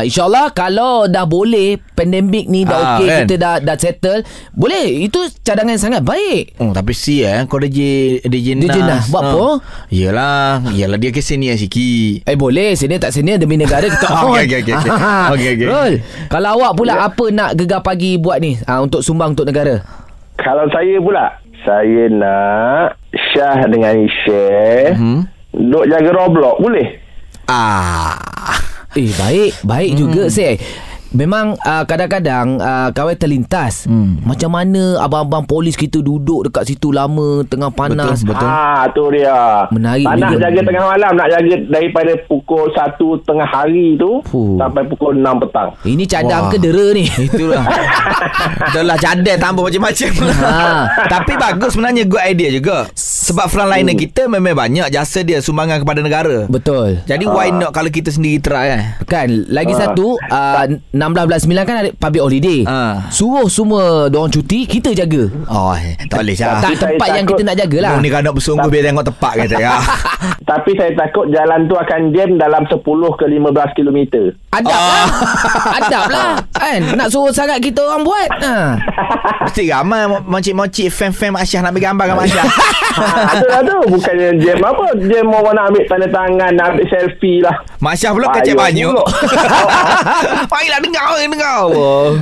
insyaAllah 0.00 0.54
kalau 0.54 1.04
dah 1.04 1.26
boleh 1.26 1.74
pandemik 1.92 2.46
ni 2.46 2.62
dah 2.62 2.78
Ah, 2.78 2.94
okey 2.94 3.04
kan? 3.04 3.18
kita 3.20 3.34
dah 3.34 3.54
dah 3.58 3.74
settle, 3.74 4.22
boleh. 4.54 5.02
Itu 5.02 5.26
cadangan 5.42 5.74
yang 5.74 5.82
sangat 5.82 6.02
baik. 6.02 6.54
Oh 6.56 6.70
tapi 6.70 6.94
si 6.94 7.20
eh 7.20 7.42
Kau 7.44 7.58
DJ 7.58 7.78
DJ 8.22 8.54
DJ 8.54 8.78
Nas, 8.80 9.10
buat 9.10 9.22
apa? 9.24 9.46
Yelah 9.90 10.62
Yelah 10.70 10.94
dia 10.96 11.10
ke 11.10 11.18
senior 11.18 11.54
sikit 11.54 12.22
Eh 12.24 12.36
boleh 12.36 12.72
Senior 12.72 13.00
tak 13.00 13.10
senior 13.10 13.36
Demi 13.36 13.56
negara 13.56 13.82
kita 13.82 14.06
Okey, 14.28 14.44
okey, 14.44 14.58
okey, 14.62 14.74
okey. 15.34 15.50
Okey. 15.50 15.66
Rul 15.66 15.94
Kalau 16.28 16.48
awak 16.54 16.72
pula 16.74 16.94
Apa 17.02 17.24
nak 17.28 17.50
gegar 17.54 17.80
pagi 17.80 18.16
buat 18.16 18.38
ni 18.38 18.54
ha, 18.60 18.78
Untuk 18.78 19.00
sumbang 19.00 19.32
untuk 19.32 19.44
negara 19.44 19.82
Kalau 20.36 20.68
saya 20.68 20.94
pula, 20.98 21.26
saya 21.60 22.06
nak 22.08 22.94
Syah 23.10 23.66
dengan 23.66 23.94
Isyah 23.98 24.94
Hmm. 24.94 25.26
duk 25.50 25.84
jaga 25.84 26.10
Roblox, 26.12 26.56
boleh? 26.60 26.86
Ah 27.44 28.14
Eh 28.96 29.12
baik 29.20 29.52
Baik 29.68 29.92
hmm. 29.92 30.00
juga 30.00 30.22
saya 30.32 30.56
Memang 31.08 31.56
uh, 31.56 31.84
kadang-kadang 31.88 32.60
uh, 32.60 32.92
kawan 32.92 33.16
terlintas 33.16 33.88
hmm. 33.88 34.28
Macam 34.28 34.52
mana 34.52 35.00
abang-abang 35.00 35.48
polis 35.48 35.72
kita 35.72 36.04
duduk 36.04 36.44
dekat 36.48 36.68
situ 36.68 36.92
lama 36.92 37.40
Tengah 37.48 37.72
panas 37.72 38.20
Betul. 38.20 38.44
Ah, 38.44 38.84
tu 38.92 39.08
dia. 39.08 39.64
Menarik 39.72 40.04
tak 40.04 40.16
nak 40.20 40.30
juga. 40.36 40.42
jaga 40.44 40.60
tengah 40.68 40.84
malam, 40.84 41.12
nak 41.16 41.28
jaga 41.32 41.54
daripada 41.64 42.12
pukul 42.28 42.68
1 42.68 43.00
tengah 43.24 43.48
hari 43.48 43.96
tu 43.96 44.20
Fuh. 44.28 44.60
sampai 44.60 44.82
pukul 44.84 45.16
6 45.16 45.42
petang. 45.48 45.68
Ini 45.84 46.04
cadang 46.04 46.42
Wah. 46.48 46.52
ke 46.52 46.56
dera 46.60 46.86
ni 46.92 47.04
Itulah 47.28 47.62
Dah 48.72 48.82
lah 48.84 48.96
cadel 49.00 49.36
tambah 49.38 49.64
macam-macam 49.64 50.10
Ha. 50.38 50.86
Tapi 51.08 51.34
bagus 51.34 51.74
sebenarnya 51.74 52.06
Good 52.06 52.24
idea 52.24 52.48
juga 52.52 52.86
Sebab 52.94 53.50
frontliner 53.50 53.96
kita 53.96 54.30
Memang 54.30 54.54
banyak 54.54 54.86
Jasa 54.88 55.26
dia 55.26 55.42
Sumbangan 55.42 55.82
kepada 55.82 56.00
negara 56.00 56.46
Betul 56.46 57.02
Jadi 57.04 57.24
why 57.26 57.50
not 57.50 57.74
Kalau 57.74 57.90
kita 57.90 58.08
sendiri 58.08 58.38
try 58.38 58.70
kan 58.70 58.82
Kan 59.04 59.28
Lagi 59.50 59.74
satu 59.74 60.14
uh, 60.20 60.64
16 60.98 61.14
bulan 61.22 61.40
9 61.40 61.62
kan 61.62 61.76
ada 61.78 61.90
public 61.94 62.20
holiday 62.20 62.60
Ah. 62.64 63.06
Suruh 63.08 63.46
semua 63.46 63.82
Diorang 64.08 64.28
cuti 64.28 64.66
Kita 64.66 64.90
jaga 64.92 65.30
Oh 65.46 65.72
tak 66.04 66.20
boleh 66.20 66.34
Tak 66.34 66.58
saya 66.58 66.74
tempat 66.74 67.08
yang 67.08 67.22
takut- 67.22 67.38
kita 67.38 67.42
nak 67.44 67.56
jagalah 67.56 67.90
Lah. 67.90 68.02
Ni 68.02 68.08
kan 68.08 68.20
nak 68.20 68.34
bersungguh 68.34 68.66
Biar 68.66 68.82
tengok 68.84 69.06
tepat 69.06 69.32
kata 69.38 69.54
ya. 69.56 69.78
Tapi 70.50 70.70
saya 70.74 70.90
takut 70.96 71.28
jalan 71.28 71.60
tu 71.64 71.76
akan 71.76 72.00
jam 72.10 72.28
dalam 72.34 72.62
10 72.64 72.80
ke 73.14 73.24
15 73.28 73.76
kilometer. 73.76 74.24
Adab 74.50 74.72
lah 74.72 75.06
Adab 75.76 76.04
lah 76.08 76.30
Kan 76.58 76.80
Nak 76.94 77.08
suruh 77.08 77.30
sangat 77.30 77.58
kita 77.58 77.80
orang 77.80 78.02
buat 78.02 78.28
ha. 78.42 78.74
Mesti 79.46 79.70
ramai 79.70 80.10
Moncik-moncik 80.26 80.90
Fan-fan 80.90 81.30
Mak 81.30 81.46
Syah 81.46 81.62
Nak 81.62 81.70
ambil 81.70 81.82
gambar 81.86 82.04
dengan 82.04 82.18
Mak 82.18 82.28
Syah 82.28 82.46
ha, 82.98 83.30
tu 83.40 83.46
lah 83.46 83.60
tu. 83.62 83.78
Bukannya 83.88 84.28
jam 84.42 84.58
apa. 84.58 84.86
Jam 85.06 85.26
orang 85.30 85.54
nak 85.54 85.64
ambil 85.70 85.82
tanda 85.86 86.08
tangan, 86.10 86.50
nak 86.50 86.66
ambil 86.74 86.86
selfie 86.90 87.38
lah. 87.38 87.54
Mak 87.78 87.94
Syah 87.94 88.10
pula 88.10 88.26
kecil 88.34 88.54
banyak 88.54 88.86
pula. 88.90 89.04
Baiklah 90.52 90.78
dengar 90.82 91.04
orang 91.14 91.30
dengar. 91.30 91.62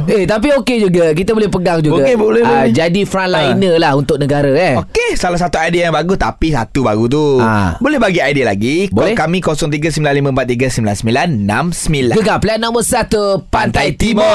Eh 0.07 0.23
tapi 0.28 0.52
okey 0.61 0.76
juga 0.85 1.16
Kita 1.16 1.33
boleh 1.33 1.49
pegang 1.49 1.81
juga 1.81 2.05
Okey, 2.05 2.16
boleh, 2.19 2.43
Ah, 2.45 2.69
boleh. 2.69 2.75
Jadi 2.75 3.02
frontliner 3.02 3.81
lah 3.81 3.97
Untuk 3.97 4.21
negara 4.21 4.52
eh 4.52 4.76
Okey, 4.76 5.16
salah 5.16 5.40
satu 5.40 5.57
idea 5.57 5.88
yang 5.88 5.97
bagus 5.97 6.21
tapi 6.21 6.52
satu 6.52 6.85
baru 6.85 7.05
tu. 7.09 7.40
Ah. 7.40 7.81
Boleh 7.81 7.97
bagi 7.97 8.21
idea 8.21 8.45
lagi? 8.45 8.93
Boleh. 8.93 9.16
Call 9.16 9.16
kami 9.16 9.40
0395439969. 9.40 12.12
Gegar 12.19 12.38
plan 12.43 12.59
nombor 12.61 12.85
1 12.85 13.49
Pantai 13.49 13.97
Timur 13.97 14.25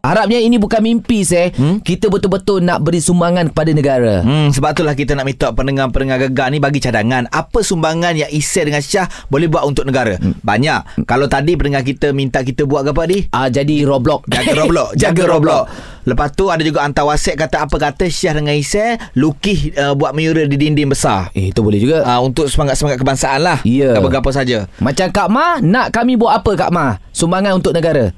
Harapnya 0.00 0.40
ini 0.40 0.56
bukan 0.56 0.80
mimpi 0.80 1.22
saya 1.28 1.52
hmm? 1.52 1.84
Kita 1.84 2.08
betul-betul 2.08 2.64
nak 2.64 2.80
beri 2.80 3.04
sumbangan 3.04 3.52
kepada 3.52 3.70
negara. 3.76 4.24
Hmm, 4.24 4.48
sebab 4.48 4.72
itulah 4.72 4.96
kita 4.96 5.12
nak 5.12 5.28
minta 5.28 5.52
pendengar-pendengar 5.52 6.18
gegar 6.26 6.48
ni 6.48 6.56
bagi 6.56 6.80
cadangan. 6.80 7.28
Apa 7.28 7.60
sumbangan 7.60 8.16
yang 8.16 8.30
Isai 8.32 8.66
dengan 8.66 8.80
Syah 8.80 9.06
boleh 9.28 9.46
buat 9.46 9.62
untuk 9.68 9.84
negara? 9.84 10.16
Hmm. 10.16 10.34
Banyak. 10.40 11.04
Kalau 11.04 11.28
tadi 11.28 11.52
pendengar 11.54 11.84
kita 11.84 12.16
minta 12.16 12.40
kita 12.40 12.64
buat 12.64 12.82
apa 12.88 13.04
ni? 13.06 13.28
Ah 13.30 13.52
Jadi 13.52 13.84
Roblox. 13.84 14.24
Jaga 14.26 14.52
Roblox. 14.64 14.88
Jaga 15.00 15.22
Roblox. 15.28 15.64
Lepas 16.08 16.32
tu 16.32 16.48
ada 16.48 16.64
juga 16.64 16.80
hantar 16.80 17.04
whatsapp 17.04 17.36
Kata 17.36 17.68
apa 17.68 17.76
kata 17.76 18.08
Syah 18.08 18.32
dengan 18.32 18.56
Isai 18.56 18.96
Lukis 19.20 19.68
uh, 19.76 19.92
Buat 19.92 20.16
mural 20.16 20.48
di 20.48 20.56
dinding 20.56 20.88
besar. 20.88 21.28
Eh 21.36 21.52
itu 21.52 21.60
boleh 21.60 21.76
juga. 21.76 22.08
Uh, 22.08 22.24
Untuk 22.24 22.48
semangat-semangat 22.48 22.96
kebangsaan 22.96 23.40
lah. 23.44 23.60
Ya. 23.68 24.00
Apa-apa 24.00 24.32
saja. 24.32 24.64
Macam 24.80 25.12
Kak 25.12 25.28
Ma 25.28 25.60
Nak 25.60 25.92
kami 25.92 26.16
buat 26.16 26.40
apa 26.40 26.56
Kak 26.56 26.72
Ma? 26.72 26.96
Sumbangan 27.12 27.60
untuk 27.60 27.76
negara 27.76 28.16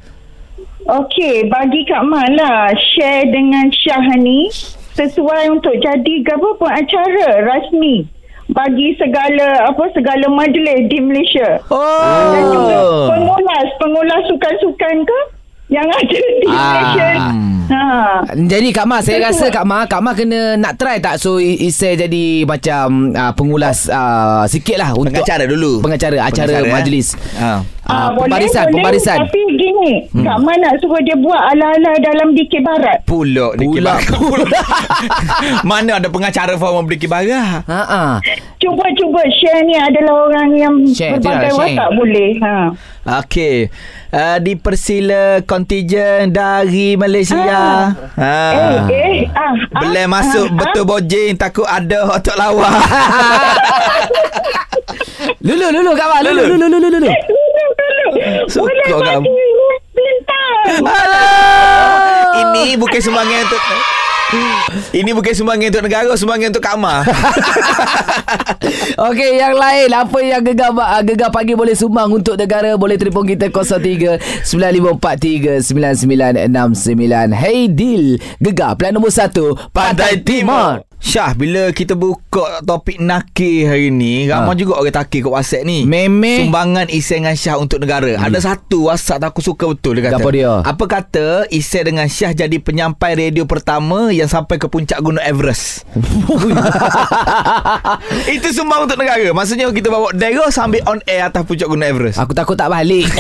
Okey, 0.83 1.47
bagi 1.47 1.87
Kak 1.87 2.03
Mak 2.11 2.35
lah 2.35 2.75
share 2.75 3.31
dengan 3.31 3.71
Syah 3.71 4.19
ni 4.19 4.51
sesuai 4.99 5.55
untuk 5.55 5.79
jadi 5.79 6.15
apa 6.27 6.49
pun 6.59 6.67
acara 6.67 7.47
rasmi 7.47 8.03
bagi 8.51 8.99
segala 8.99 9.71
apa 9.71 9.89
segala 9.95 10.27
majlis 10.27 10.91
di 10.91 10.99
Malaysia. 10.99 11.63
Dan 12.35 12.45
juga 12.51 12.79
Oh 12.83 13.09
pengulas, 13.15 13.69
pengulas 13.79 14.23
sukan-sukan 14.27 14.97
ke 15.07 15.19
yang 15.73 15.89
ada 15.89 16.05
di 16.13 16.47
Ah. 16.47 16.61
Malaysia. 16.61 17.09
Ha. 17.65 17.85
Jadi 18.29 18.69
Kak 18.71 18.85
Ma 18.85 19.01
Saya 19.01 19.17
Betul. 19.17 19.29
rasa 19.33 19.47
Kak 19.49 19.65
Ma 19.65 19.87
Kak 19.87 20.03
Ma 20.03 20.13
kena 20.13 20.61
nak 20.61 20.77
try 20.77 20.99
tak 20.99 21.17
So 21.17 21.41
I- 21.41 21.57
Isai 21.63 21.97
jadi 21.97 22.45
Macam 22.45 22.87
uh, 23.09 23.33
Pengulas 23.33 23.87
uh, 23.87 24.45
Sikit 24.45 24.77
lah 24.77 24.93
untuk 24.93 25.15
Pengacara 25.15 25.47
dulu 25.47 25.81
Pengacara 25.81 26.21
Acara 26.21 26.53
Pengacara, 26.53 26.69
eh? 26.69 26.75
majlis 26.75 27.07
ha. 27.33 27.65
Ah, 27.83 28.09
boleh, 28.11 28.29
Pembarisan 28.29 28.65
boleh. 28.67 28.75
Pembarisan 28.77 29.19
Tapi 29.21 29.41
gini, 29.55 29.93
hmm. 30.07 30.23
Kak 30.23 30.39
Mak 30.39 30.57
nak 30.57 30.75
suruh 30.79 31.01
dia 31.01 31.17
buat 31.17 31.35
ala-ala 31.35 31.93
dalam 31.99 32.29
dikir 32.33 32.61
barat. 32.61 32.99
Pulak 33.03 33.53
Diki 33.57 33.69
Pulak. 33.73 33.99
Barat 34.07 34.49
Mana 35.69 35.93
ada 35.97 36.09
pengacara 36.09 36.55
form 36.55 36.87
Diki 36.87 37.07
Barat 37.07 37.65
Ha 37.65 37.81
ah. 37.83 38.13
Cuba-cuba 38.59 39.19
share 39.33 39.65
ni 39.65 39.75
adalah 39.75 40.15
orang 40.27 40.49
yang 40.53 40.75
Share, 40.87 41.17
berbagai 41.17 41.49
itulah, 41.49 41.67
share. 41.67 41.75
watak 41.75 41.89
boleh. 41.93 42.31
Ha. 42.39 42.55
Okey 43.03 43.67
uh, 44.15 44.39
Dipersila 44.39 45.43
Kontijen 45.43 46.31
Dari 46.31 46.95
Malaysia 46.95 47.35
ha. 47.35 47.91
Eh, 48.15 48.79
eh, 48.95 49.19
ah, 49.35 49.53
Boleh 49.75 50.07
ah, 50.07 50.11
masuk 50.11 50.47
ah, 50.47 50.57
Betul 50.63 50.87
bojing 50.87 51.35
Takut 51.35 51.67
ada 51.67 52.07
Otak 52.15 52.39
lawa 52.39 52.71
Lulu 55.47 55.67
Lulu 55.75 55.91
Ma 55.99 56.19
Lulu 56.23 56.43
Lulu 56.55 56.67
Lulu 56.71 56.79
Lulu 56.79 57.11
ah. 57.11 57.19
Dulu, 57.27 57.43
dulu. 57.67 57.91
Suka 58.47 58.71
Boleh 58.71 58.85
kamu. 58.87 59.27
bagi 59.27 59.39
bintang. 59.97 60.55
Ini 62.39 62.65
bukan 62.79 63.01
sumbangan 63.03 63.41
untuk 63.51 63.63
Ini 64.93 65.11
bukan 65.13 65.33
sumbangan 65.37 65.69
untuk 65.69 65.85
negara 65.85 66.13
Sumbangan 66.17 66.49
untuk 66.49 66.65
Kak 66.65 66.77
Okey, 69.13 69.41
yang 69.41 69.57
lain 69.57 69.91
apa 69.93 70.19
yang 70.21 70.43
gegar 70.45 70.73
uh, 70.73 71.03
gegar 71.03 71.33
pagi 71.33 71.53
boleh 71.53 71.73
sumbang 71.73 72.09
untuk 72.13 72.37
negara 72.37 72.77
boleh 72.77 72.97
telefon 72.97 73.25
kita 73.25 73.49
03 73.49 74.45
9543 74.45 75.61
9969. 75.65 77.33
Hey 77.33 77.69
deal, 77.69 78.21
gegar 78.39 78.77
plan 78.77 78.93
nombor 78.95 79.13
1 79.13 79.73
Pantai 79.73 80.21
Timur. 80.23 80.85
Syah, 81.03 81.35
bila 81.35 81.75
kita 81.75 81.99
buka 81.99 82.63
topik 82.63 83.03
nakir 83.03 83.67
hari 83.67 83.91
ni, 83.91 84.31
ramai 84.31 84.55
Ha. 84.55 84.61
juga 84.63 84.79
orang 84.79 84.95
takir 84.95 85.27
kat 85.27 85.35
WhatsApp 85.35 85.67
ni. 85.67 85.83
Memeh. 85.83 86.47
Sumbangan 86.47 86.87
isi 86.87 87.19
dengan 87.19 87.35
Syah 87.35 87.59
untuk 87.59 87.83
negara. 87.83 88.15
Ada 88.15 88.39
satu 88.39 88.87
WhatsApp 88.87 89.27
aku 89.27 89.43
suka 89.43 89.67
betul 89.67 89.99
dia 89.99 90.15
kata. 90.15 90.23
Apa 90.23 90.31
dia? 90.31 90.63
Apa 90.63 90.85
kata 90.87 91.51
isi 91.51 91.83
dengan 91.83 92.07
Syah 92.07 92.31
jadi 92.31 92.55
penyampai 92.55 93.19
radio 93.19 93.43
pertama 93.51 94.15
yang 94.15 94.22
sampai 94.29 94.59
ke 94.59 94.67
puncak 94.67 94.99
Gunung 95.01 95.23
Everest. 95.23 95.87
Itu 98.37 98.49
sumbang 98.53 98.87
untuk 98.87 98.99
negara. 98.99 99.31
Maksudnya 99.31 99.71
kita 99.71 99.89
bawa 99.89 100.11
daerah 100.15 100.51
sambil 100.51 100.83
on 100.87 100.99
air 101.07 101.27
atas 101.27 101.47
puncak 101.47 101.71
Gunung 101.71 101.87
Everest. 101.87 102.19
Aku 102.19 102.35
takut 102.35 102.59
tak 102.59 102.71
balik. 102.71 103.07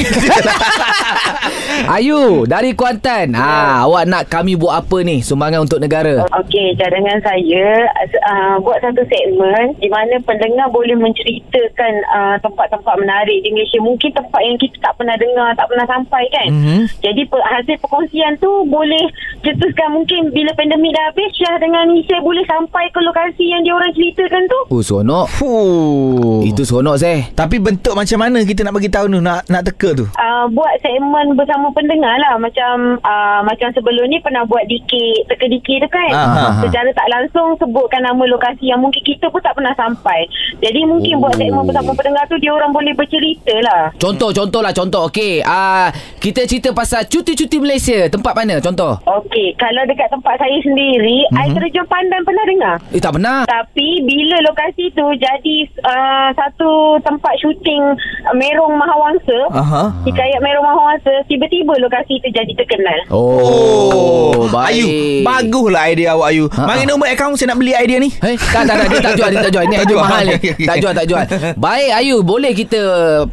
Ayu, 1.97 2.47
dari 2.47 2.77
Kuantan. 2.77 3.35
Ha, 3.35 3.83
awak 3.89 4.05
nak 4.07 4.29
kami 4.29 4.55
buat 4.55 4.85
apa 4.85 5.03
ni? 5.03 5.25
Sumbangan 5.25 5.67
untuk 5.67 5.83
negara. 5.83 6.29
Okey, 6.45 6.77
cadangan 6.79 7.19
saya 7.25 7.89
uh, 8.29 8.57
buat 8.63 8.79
satu 8.83 9.03
segmen 9.09 9.75
di 9.81 9.89
mana 9.91 10.21
pendengar 10.23 10.71
boleh 10.71 10.95
menceritakan 10.95 11.93
uh, 12.13 12.37
tempat-tempat 12.41 12.95
menarik 13.01 13.43
di 13.43 13.51
Malaysia. 13.51 13.81
Mungkin 13.83 14.11
tempat 14.15 14.41
yang 14.41 14.57
kita 14.61 14.77
tak 14.81 14.95
pernah 15.01 15.17
dengar, 15.19 15.51
tak 15.59 15.67
pernah 15.69 15.87
sampai 15.89 16.23
kan. 16.31 16.49
Mhm. 16.53 16.81
Jadi 17.03 17.23
hasil 17.33 17.77
perkongsian 17.83 18.39
tu 18.39 18.51
boleh 18.69 19.05
cetuskan 19.43 19.97
mungkin 19.97 20.31
bila 20.31 20.53
pandemik 20.55 20.92
dah 20.93 21.05
habis, 21.09 21.31
Syah 21.33 21.57
dengan 21.57 21.89
Nisa 21.89 22.21
boleh 22.21 22.45
sampai 22.45 22.87
ke 22.89 23.01
lokasi 23.01 23.45
yang 23.49 23.65
dia 23.65 23.73
orang 23.73 23.93
ceritakan 23.93 24.43
tu. 24.47 24.61
Oh, 24.69 24.81
seronok. 24.81 25.27
Fuh. 25.33 26.45
Itu 26.45 26.63
seronok, 26.63 26.97
Zeh. 26.97 27.33
Tapi 27.33 27.57
bentuk 27.57 27.93
macam 27.93 28.19
mana 28.19 28.45
kita 28.45 28.63
nak 28.63 28.77
bagi 28.77 28.89
tahu 28.89 29.09
tu 29.09 29.19
nak 29.19 29.45
nak 29.47 29.63
teka 29.65 29.95
tu? 29.95 30.07
Uh, 30.15 30.45
buat 30.51 30.75
segmen 30.81 31.33
bersama 31.33 31.71
pendengar 31.71 32.19
lah 32.19 32.35
macam 32.37 32.99
uh, 33.01 33.41
macam 33.43 33.71
sebelum 33.71 34.09
ni 34.09 34.19
pernah 34.19 34.43
buat 34.43 34.67
dikit 34.67 35.29
teka 35.29 35.47
dikit 35.47 35.87
tu 35.87 35.89
kan 35.89 36.11
Ah, 36.11 36.27
ah, 36.27 36.39
ah. 36.51 36.55
secara 36.67 36.89
tak 36.91 37.07
langsung 37.07 37.55
sebutkan 37.57 38.03
nama 38.03 38.19
lokasi 38.27 38.67
yang 38.67 38.83
mungkin 38.83 38.99
kita 39.01 39.31
pun 39.31 39.39
tak 39.39 39.55
pernah 39.55 39.71
sampai 39.79 40.27
jadi 40.59 40.83
mungkin 40.83 41.23
buat 41.23 41.39
segmen 41.39 41.63
bersama 41.63 41.95
pendengar 41.95 42.27
tu 42.27 42.37
dia 42.37 42.51
orang 42.51 42.75
boleh 42.75 42.91
bercerita 42.93 43.55
lah 43.63 43.83
Contoh, 43.95 44.35
contoh 44.35 44.59
lah, 44.59 44.75
contoh. 44.75 45.07
Okey, 45.07 45.43
ah 45.43 45.95
kita 46.19 46.43
cerita 46.43 46.73
pasal 46.73 47.07
cuti-cuti 47.07 47.59
Malaysia. 47.59 48.07
Tempat 48.09 48.33
mana? 48.35 48.59
Contoh. 48.59 48.99
Okey, 49.05 49.55
kalau 49.55 49.83
dekat 49.85 50.09
tempat 50.09 50.35
saya 50.39 50.55
sendiri, 50.59 50.72
mm-hmm. 50.77 51.39
air 51.39 51.51
terjun 51.53 51.87
Pandan 51.87 52.23
pernah 52.25 52.45
dengar? 52.49 52.77
Eh, 52.93 53.01
tak 53.03 53.13
pernah. 53.17 53.45
Tapi 53.45 53.89
bila 54.05 54.37
lokasi 54.49 54.89
tu 54.97 55.05
jadi 55.19 55.57
uh, 55.85 56.29
satu 56.33 56.97
tempat 57.05 57.33
syuting 57.41 57.83
uh, 58.29 58.35
Merong 58.37 58.75
Mahawangsa, 58.77 59.39
Aha. 59.53 59.83
hikayat 60.07 60.41
Merong 60.41 60.65
Mahawangsa, 60.65 61.13
tiba-tiba 61.29 61.77
lokasi 61.83 62.21
tu 62.23 62.29
jadi 62.33 62.53
terkenal. 62.57 62.99
Oh, 63.13 64.49
baik. 64.49 64.73
Ayu, 64.73 64.87
baguslah 65.27 65.85
idea 65.93 66.17
awak 66.17 66.29
Ayu. 66.33 66.45
Ha, 66.49 66.63
Mari 66.65 66.83
nombor 66.89 67.09
akaun 67.13 67.37
saya 67.37 67.53
nak 67.53 67.59
beli 67.61 67.73
idea 67.77 67.99
ni. 68.01 68.09
Eh, 68.23 68.37
tak, 68.39 68.65
tak, 68.65 68.75
tak, 68.81 68.87
dia 68.89 69.01
tak 69.03 69.15
jual, 69.19 69.29
dia 69.31 69.41
tak 69.43 69.53
jual. 69.53 69.65
Ini 69.67 69.77
Tak 69.83 69.85
idea 69.85 69.93
jual. 69.93 70.03
mahal 70.05 70.25
ni. 70.25 70.37
Tak 70.71 70.77
jual, 70.81 70.93
tak 70.95 71.07
jual. 71.11 71.25
Baik, 71.59 71.91
Ayu, 71.99 72.17
boleh 72.23 72.53
kita 72.55 72.81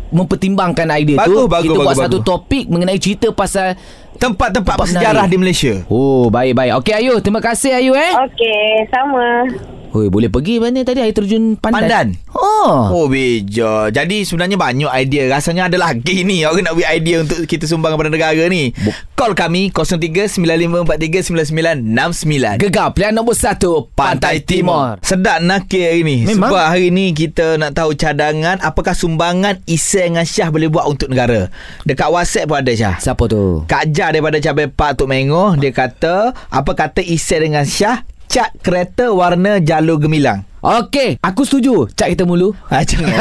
mempertimbangkan 0.10 0.88
idea 0.98 1.18
Bagus, 1.22 1.36
tu. 1.36 1.48
bagus, 1.48 1.66
kita 1.70 1.78
buat 1.80 1.88
bagus, 1.94 2.04
satu 2.04 2.18
bagus. 2.20 2.28
topik 2.28 2.66
mengenai 2.68 3.00
cerita 3.00 3.28
pasal 3.32 3.78
Tempat-tempat 4.20 4.76
Tempat 4.76 4.76
bersejarah 4.84 5.24
menarik. 5.26 5.32
di 5.32 5.38
Malaysia. 5.40 5.74
Oh, 5.88 6.28
baik, 6.28 6.52
baik. 6.54 6.72
Okey, 6.84 6.94
Ayu. 6.94 7.14
Terima 7.24 7.40
kasih, 7.40 7.72
Ayu, 7.74 7.96
eh. 7.96 8.12
Okey, 8.20 8.84
sama. 8.92 9.48
Oi, 9.90 10.06
boleh 10.06 10.30
pergi 10.30 10.62
mana 10.62 10.86
tadi 10.86 11.02
air 11.02 11.18
terjun 11.18 11.58
Pandan? 11.58 11.82
Pandan. 11.82 12.08
Oh. 12.30 12.92
Oh 12.92 13.08
beja 13.08 13.88
Jadi 13.90 14.28
sebenarnya 14.28 14.60
banyak 14.60 14.92
idea 14.92 15.32
Rasanya 15.32 15.72
ada 15.72 15.80
lagi 15.80 16.28
ni 16.28 16.44
Orang 16.44 16.68
nak 16.68 16.76
beri 16.76 16.92
idea 16.92 17.24
Untuk 17.24 17.48
kita 17.48 17.64
sumbang 17.66 17.96
kepada 17.96 18.12
negara 18.12 18.44
ni 18.52 18.76
Call 19.16 19.32
kami 19.32 19.72
03-9543-9969 19.72 22.60
Gegar 22.60 22.92
pilihan 22.92 23.16
nombor 23.16 23.34
satu 23.34 23.88
Pantai 23.96 24.44
Timur. 24.44 25.00
Sedap 25.02 25.40
nakir 25.40 25.88
hari 25.88 26.04
ni 26.04 26.28
Memang. 26.28 26.52
Sebab 26.52 26.66
hari 26.68 26.92
ni 26.92 27.16
Kita 27.16 27.56
nak 27.56 27.80
tahu 27.80 27.96
cadangan 27.96 28.60
Apakah 28.60 28.92
sumbangan 28.94 29.64
Isai 29.66 30.12
dengan 30.12 30.28
Syah 30.28 30.52
Boleh 30.52 30.68
buat 30.68 30.86
untuk 30.86 31.08
negara 31.10 31.48
Dekat 31.88 32.12
WhatsApp 32.12 32.52
pun 32.52 32.60
ada 32.60 32.76
Syah 32.76 33.00
Siapa 33.00 33.24
tu? 33.26 33.64
Kak 33.66 33.88
Jah 33.90 34.12
daripada 34.12 34.38
Cabai 34.44 34.68
Park 34.68 35.00
Tok 35.00 35.08
Mengoh 35.08 35.56
Dia 35.56 35.72
kata 35.72 36.36
Apa 36.52 36.76
kata 36.76 37.00
Isai 37.02 37.48
dengan 37.48 37.64
Syah 37.64 38.04
Cat 38.30 38.54
kereta 38.62 39.10
warna 39.10 39.58
jalur 39.58 39.98
gemilang 39.98 40.46
Okey, 40.60 41.16
aku 41.24 41.48
setuju. 41.48 41.88
Cak 41.90 42.12
kita 42.12 42.28
mulu. 42.28 42.52
Ha, 42.68 42.84
jangan. 42.90 43.16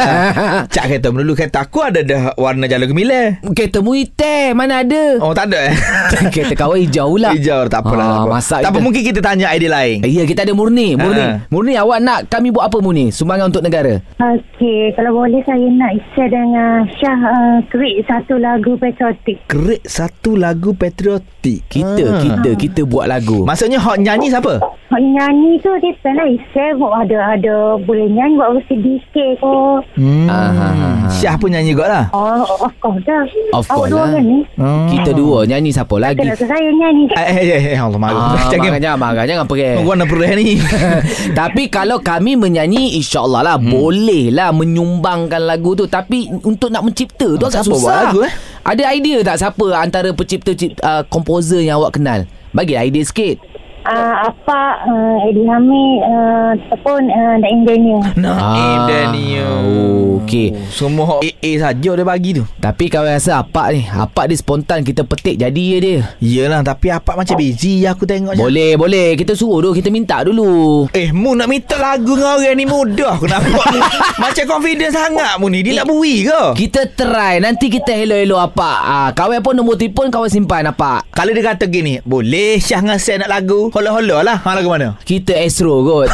Cak 0.66 0.84
kereta 0.90 1.14
dulu 1.14 1.32
kata 1.32 1.62
aku 1.62 1.78
ada 1.80 2.02
dah 2.02 2.34
warna 2.34 2.66
jalur 2.66 2.90
gemilang. 2.90 3.38
Kereta 3.54 3.78
mu 3.78 3.94
hitam, 3.94 4.58
mana 4.58 4.82
ada? 4.82 5.22
Oh 5.22 5.30
tak 5.30 5.54
ada 5.54 5.70
eh. 5.70 5.74
Kereta 6.34 6.58
kawan 6.58 6.82
hijau 6.82 7.14
lah. 7.14 7.30
Hijau 7.30 7.70
tak 7.70 7.86
apalah. 7.86 8.02
Ah, 8.02 8.10
tak 8.10 8.18
apa. 8.18 8.32
masak 8.32 8.58
tak 8.58 8.66
apa 8.66 8.74
kita. 8.74 8.82
mungkin 8.82 9.02
kita 9.06 9.20
tanya 9.22 9.46
idea 9.54 9.70
lain. 9.70 10.02
Eh, 10.02 10.10
Ya, 10.10 10.26
kita 10.26 10.42
ada 10.42 10.50
Murni. 10.50 10.98
Murni. 10.98 11.22
Ha. 11.22 11.46
Murni, 11.46 11.78
awak 11.78 11.98
nak 12.02 12.26
kami 12.26 12.50
buat 12.50 12.66
apa 12.66 12.82
Murni? 12.82 13.14
Sumbangan 13.14 13.54
untuk 13.54 13.62
negara. 13.62 14.02
Okey, 14.18 14.90
kalau 14.98 15.14
boleh 15.14 15.38
saya 15.46 15.66
nak 15.70 15.94
share 16.10 16.26
dengan 16.26 16.90
Syah 16.98 17.18
uh, 17.22 17.56
create 17.70 18.02
satu 18.02 18.34
lagu 18.34 18.74
patriotik. 18.74 19.46
Kerik 19.46 19.86
satu 19.86 20.34
lagu 20.34 20.74
patriotik. 20.74 21.62
Kita, 21.70 22.02
Ah. 22.02 22.18
kita, 22.18 22.50
kita 22.58 22.80
buat 22.82 23.06
lagu. 23.06 23.46
Maksudnya 23.46 23.78
hot 23.78 24.02
nyanyi 24.02 24.26
siapa? 24.28 24.58
Hak 24.58 24.98
nyanyi 25.00 25.60
tu 25.62 25.70
dia 25.78 25.94
pernah 26.02 26.26
share 26.50 26.74
ada 26.74 27.16
ada 27.28 27.54
boleh 27.78 28.08
nyanyi 28.08 28.34
buat 28.34 28.50
versi 28.54 28.74
DK 28.76 29.14
kot. 29.36 29.82
Hmm. 29.94 30.24
Ah, 30.24 30.48
ah, 30.48 30.50
ah, 30.50 30.72
ah. 31.04 31.10
Syah 31.10 31.34
pun 31.34 31.48
nyanyi 31.48 31.72
juga 31.72 31.84
lah. 31.86 32.04
Oh, 32.10 32.64
of 32.64 32.72
course 32.78 33.02
dah. 33.02 33.22
Of 33.52 33.64
Awak 33.64 33.68
course 33.68 33.90
dua 33.90 34.00
lah. 34.00 34.08
kan 34.14 34.22
ni? 34.22 34.38
Hmm. 34.56 34.88
Kita 34.88 35.10
dua 35.12 35.38
nyanyi 35.44 35.70
siapa 35.70 35.94
lagi? 35.96 36.18
Kena 36.18 36.34
saya 36.34 36.68
nyanyi. 36.70 37.04
Eh, 37.10 37.26
eh, 37.26 37.36
eh, 37.46 37.62
eh, 37.72 37.78
Allah 37.78 38.00
malu. 38.00 38.16
Ah, 38.16 38.40
Jangan. 38.52 38.78
jangan, 38.78 38.98
marah, 38.98 39.24
jangan 39.24 39.44
pergi. 39.44 39.76
Warna 39.78 40.04
perih 40.04 40.32
ni. 40.34 40.48
Tapi 41.40 41.68
kalau 41.68 41.98
kami 41.98 42.34
menyanyi 42.34 42.96
InsyaAllah 42.96 43.42
lah 43.42 43.56
hmm. 43.56 43.68
Boleh 43.68 44.24
lah 44.30 44.50
Menyumbangkan 44.50 45.40
lagu 45.40 45.74
tu 45.74 45.84
Tapi 45.84 46.30
Untuk 46.42 46.68
nak 46.68 46.82
mencipta 46.82 47.26
tu 47.28 47.44
Ah, 47.44 47.50
agak 47.50 47.64
susah 47.64 47.94
lagu, 48.06 48.22
eh? 48.22 48.32
Ada 48.62 48.92
idea 48.92 49.18
tak 49.22 49.36
Siapa 49.38 49.64
antara 49.74 50.10
pencipta 50.12 50.52
cip- 50.52 50.78
uh, 50.80 51.02
Komposer 51.06 51.60
yang 51.60 51.80
awak 51.80 51.96
kenal 51.96 52.24
Bagi 52.50 52.74
idea 52.74 53.02
sikit 53.02 53.40
Uh, 53.88 54.28
apa 54.28 54.60
uh, 54.84 55.16
Eddie 55.24 55.48
Hamid 55.48 55.96
uh, 56.04 56.52
ataupun 56.52 57.08
uh, 57.08 57.34
Daim 57.40 57.64
Daniel. 57.64 58.00
Naim 58.20 58.80
Daniel. 58.84 59.48
oh, 59.64 60.20
Okey 60.20 60.52
Semua 60.68 61.24
AA 61.24 61.56
saja 61.56 61.96
dia 61.96 62.04
bagi 62.04 62.36
tu. 62.36 62.44
Tapi 62.60 62.92
kawan 62.92 63.16
rasa 63.16 63.40
Apak 63.40 63.72
ni 63.72 63.88
Apak 63.88 64.28
dia 64.28 64.36
spontan 64.36 64.84
Kita 64.84 65.08
petik 65.08 65.40
jadi 65.40 65.64
je 65.72 65.78
dia 65.80 65.98
Yelah 66.20 66.60
tapi 66.60 66.92
apa 66.92 67.16
macam 67.16 67.38
busy 67.38 67.88
aku 67.88 68.04
tengok 68.04 68.36
je. 68.36 68.40
Boleh 68.42 68.76
boleh 68.76 69.16
Kita 69.16 69.32
suruh 69.32 69.64
dulu 69.64 69.72
Kita 69.72 69.88
minta 69.88 70.20
dulu 70.20 70.84
Eh, 70.92 71.08
mu 71.08 71.32
nak 71.32 71.48
minta 71.48 71.80
lagu 71.80 72.12
dengan 72.12 72.36
orang 72.36 72.56
ni 72.58 72.66
mudah. 72.68 73.16
Aku 73.16 73.24
nampak 73.24 73.66
mu. 73.72 73.80
Macam 74.22 74.44
confident 74.44 74.92
sangat 74.92 75.40
mu 75.40 75.48
ni. 75.48 75.64
Dia 75.64 75.80
nak 75.80 75.88
bui 75.88 76.28
ke? 76.28 76.42
Kita 76.58 76.92
try 76.92 77.40
Nanti 77.40 77.72
kita 77.72 77.96
hello-hello 77.96 78.36
Apak 78.36 78.78
ah, 78.84 79.08
Kawan 79.16 79.40
pun 79.40 79.56
nombor 79.56 79.80
telefon 79.80 80.12
Kawan 80.12 80.28
simpan 80.28 80.68
Apak 80.68 81.08
Kalau 81.14 81.32
dia 81.32 81.40
kata 81.40 81.64
gini, 81.64 82.04
boleh 82.04 82.60
Syah 82.60 82.84
dengan 82.84 82.98
saya 83.00 83.24
nak 83.24 83.32
lagu. 83.32 83.70
Hola-hola 83.78 84.26
lah. 84.26 84.36
Ha, 84.42 84.58
lagu 84.58 84.74
mana? 84.74 84.98
Kita 85.06 85.38
Astro 85.38 85.86
kot 85.86 86.10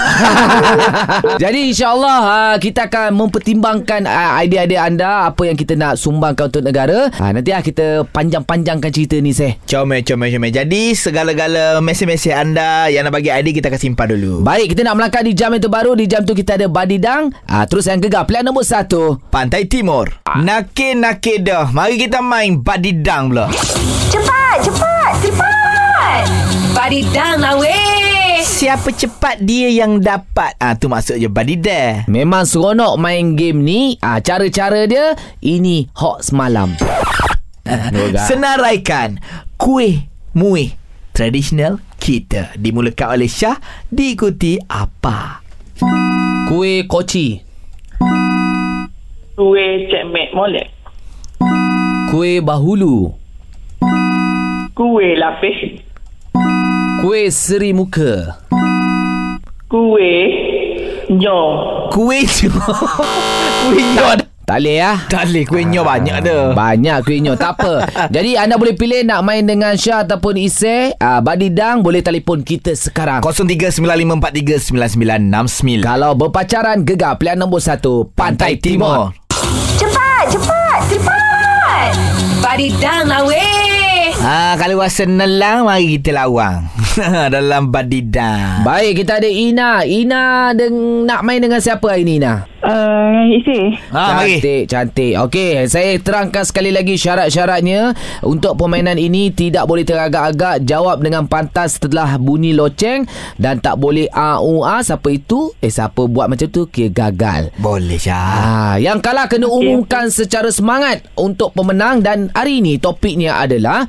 Jadi 1.43 1.73
insyaAllah 1.73 2.21
uh, 2.21 2.57
Kita 2.61 2.93
akan 2.93 3.17
mempertimbangkan 3.17 4.05
uh, 4.05 4.37
Idea-idea 4.45 4.85
anda 4.85 5.33
Apa 5.33 5.49
yang 5.49 5.57
kita 5.57 5.73
nak 5.73 5.97
sumbangkan 5.97 6.53
untuk 6.53 6.61
negara 6.61 7.09
uh, 7.09 7.31
Nanti 7.33 7.57
lah 7.57 7.65
kita 7.65 8.05
panjang-panjangkan 8.13 8.93
cerita 8.93 9.17
ni 9.17 9.33
Seh 9.33 9.57
Comel, 9.65 10.05
comel, 10.05 10.29
comel. 10.29 10.53
Jadi, 10.53 10.93
segala-gala 10.93 11.81
mesej-mesej 11.81 12.37
anda 12.37 12.93
yang 12.93 13.09
nak 13.09 13.17
bagi 13.17 13.33
idea, 13.33 13.57
kita 13.57 13.73
akan 13.73 13.81
simpan 13.81 14.13
dulu. 14.13 14.45
Baik 14.45 14.77
kita 14.77 14.85
nak 14.85 15.01
melangkah 15.01 15.25
di 15.25 15.33
jam 15.33 15.49
yang 15.57 15.65
terbaru 15.65 15.97
Di 15.97 16.05
jam 16.05 16.21
tu 16.21 16.37
kita 16.37 16.61
ada 16.61 16.69
Badidang 16.69 17.33
uh, 17.49 17.65
Terus 17.65 17.89
yang 17.89 17.97
gegar 17.97 18.29
Pilihan 18.29 18.45
nombor 18.45 18.69
satu 18.69 19.17
Pantai 19.33 19.65
Timur. 19.65 20.13
Nakir-nakir 20.37 21.41
dah. 21.41 21.73
Mari 21.73 21.97
kita 21.97 22.21
main 22.21 22.61
badidang 22.61 23.33
pula. 23.33 23.49
Cepat, 24.13 24.69
cepat, 24.69 25.13
cepat. 25.25 26.44
Badidang 26.75 27.39
lah 27.39 27.55
weh. 27.55 28.43
Siapa 28.43 28.91
cepat 28.91 29.39
dia 29.39 29.71
yang 29.71 30.03
dapat. 30.03 30.59
Ah 30.59 30.75
tu 30.75 30.91
maksud 30.91 31.23
je 31.23 31.31
badidang. 31.31 32.03
Memang 32.11 32.43
seronok 32.43 32.99
main 32.99 33.39
game 33.39 33.63
ni 33.63 33.95
uh, 34.03 34.19
Cara-cara 34.19 34.91
dia 34.91 35.15
Ini 35.39 35.87
hot 35.95 36.27
semalam. 36.27 36.75
Senaraikan 38.29 39.23
kuih 39.55 40.11
muih 40.35 40.75
tradisional 41.15 41.79
kita 42.03 42.59
dimulakan 42.59 43.23
oleh 43.23 43.31
Syah 43.31 43.57
diikuti 43.87 44.59
apa? 44.67 45.47
Kuih 46.51 46.91
koci 46.91 47.39
Kuih 49.39 49.87
cekmek 49.95 50.35
molek. 50.35 50.69
Kuih 52.11 52.43
bahulu 52.43 53.15
Kuih 54.75 55.15
lapis. 55.15 55.84
Kuih 57.05 57.29
seri 57.29 57.77
muka 57.77 58.41
Kuih 59.69 60.25
nyong. 61.13 61.93
Kuih 61.93 62.25
tu. 62.25 62.49
kuih 63.69 63.85
nyod. 63.93 64.25
Tak 64.49 64.65
boleh 64.65 64.81
ya 64.81 64.97
Tak 65.13 65.29
boleh 65.29 65.45
kuihnya 65.45 65.85
banyak 65.85 66.25
dah. 66.25 66.57
Banyak 66.57 67.05
kuihnya 67.05 67.37
Tak 67.37 67.61
apa 67.61 68.09
Jadi 68.09 68.41
anda 68.41 68.57
boleh 68.57 68.73
pilih 68.73 69.05
Nak 69.05 69.21
main 69.21 69.45
dengan 69.45 69.77
Syah 69.77 70.09
Ataupun 70.09 70.41
Isy 70.41 70.97
uh, 70.97 71.21
Badidang 71.21 71.85
Boleh 71.85 72.01
telefon 72.01 72.41
kita 72.41 72.73
sekarang 72.73 73.21
0395439969. 73.21 75.85
Kalau 75.85 76.17
berpacaran 76.17 76.89
Gegar 76.89 77.21
pilihan 77.21 77.37
nombor 77.37 77.61
1 77.61 77.85
Pantai 78.17 78.57
Timur 78.57 79.13
Cepat, 79.77 80.33
cepat, 80.33 80.79
cepat. 80.89 81.93
Badidang 82.41 83.13
lah 83.13 83.29
weh. 83.29 83.64
Ha, 84.25 84.57
kalau 84.57 84.81
rasa 84.81 85.05
nelang 85.05 85.69
mari 85.69 86.01
kita 86.01 86.17
lawang. 86.17 86.65
Dalam 87.37 87.69
badidang. 87.69 88.65
Baik 88.65 89.05
kita 89.05 89.21
ada 89.21 89.29
Ina 89.29 89.85
Ina 89.85 90.57
deng- 90.57 91.05
nak 91.05 91.21
main 91.29 91.45
dengan 91.45 91.61
siapa 91.61 91.93
hari 91.93 92.09
ni 92.09 92.17
Ina? 92.17 92.49
Uh, 92.65 93.29
isi. 93.29 93.77
Ha, 93.93 94.25
mari. 94.25 94.41
Cantik, 94.41 94.63
cantik. 94.73 95.13
Okey, 95.29 95.69
saya 95.69 96.01
terangkan 96.01 96.49
sekali 96.49 96.73
lagi 96.73 96.97
syarat-syaratnya. 96.97 97.93
Untuk 98.25 98.57
permainan 98.57 98.97
ini 98.97 99.29
tidak 99.29 99.69
boleh 99.69 99.85
teragak-agak. 99.85 100.65
Jawab 100.65 101.05
dengan 101.05 101.29
pantas 101.29 101.77
setelah 101.77 102.17
bunyi 102.17 102.57
loceng 102.57 103.05
dan 103.37 103.61
tak 103.61 103.77
boleh 103.77 104.09
a 104.09 104.41
u 104.41 104.65
a 104.65 104.81
siapa 104.81 105.13
itu? 105.13 105.53
Eh 105.61 105.69
siapa 105.69 106.09
buat 106.09 106.33
macam 106.33 106.49
tu 106.49 106.65
kira 106.73 106.89
gagal. 106.89 107.53
Boleh 107.61 108.01
Syah. 108.01 108.17
Ah, 108.17 108.75
yang 108.81 109.05
kalah 109.05 109.29
kena 109.29 109.45
umumkan 109.45 110.09
secara 110.09 110.49
semangat 110.49 111.05
untuk 111.21 111.53
pemenang 111.53 112.01
dan 112.01 112.33
hari 112.33 112.65
ini 112.65 112.81
topiknya 112.81 113.37
adalah 113.45 113.85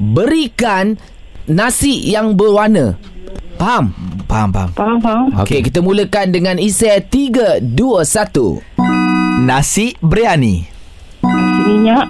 berikan 0.00 0.96
nasi 1.44 2.08
yang 2.08 2.32
berwarna. 2.32 2.96
Faham? 3.60 3.92
Faham, 4.24 4.48
faham. 4.50 4.70
Faham, 4.72 4.98
faham. 4.98 5.24
Okey, 5.44 5.60
kita 5.60 5.84
mulakan 5.84 6.32
dengan 6.32 6.56
isi 6.56 6.88
3 6.88 7.60
2 7.60 7.76
1. 8.02 9.44
Nasi 9.44 9.92
biryani. 10.00 10.64
Nasi 11.20 11.60
minyak, 11.68 12.06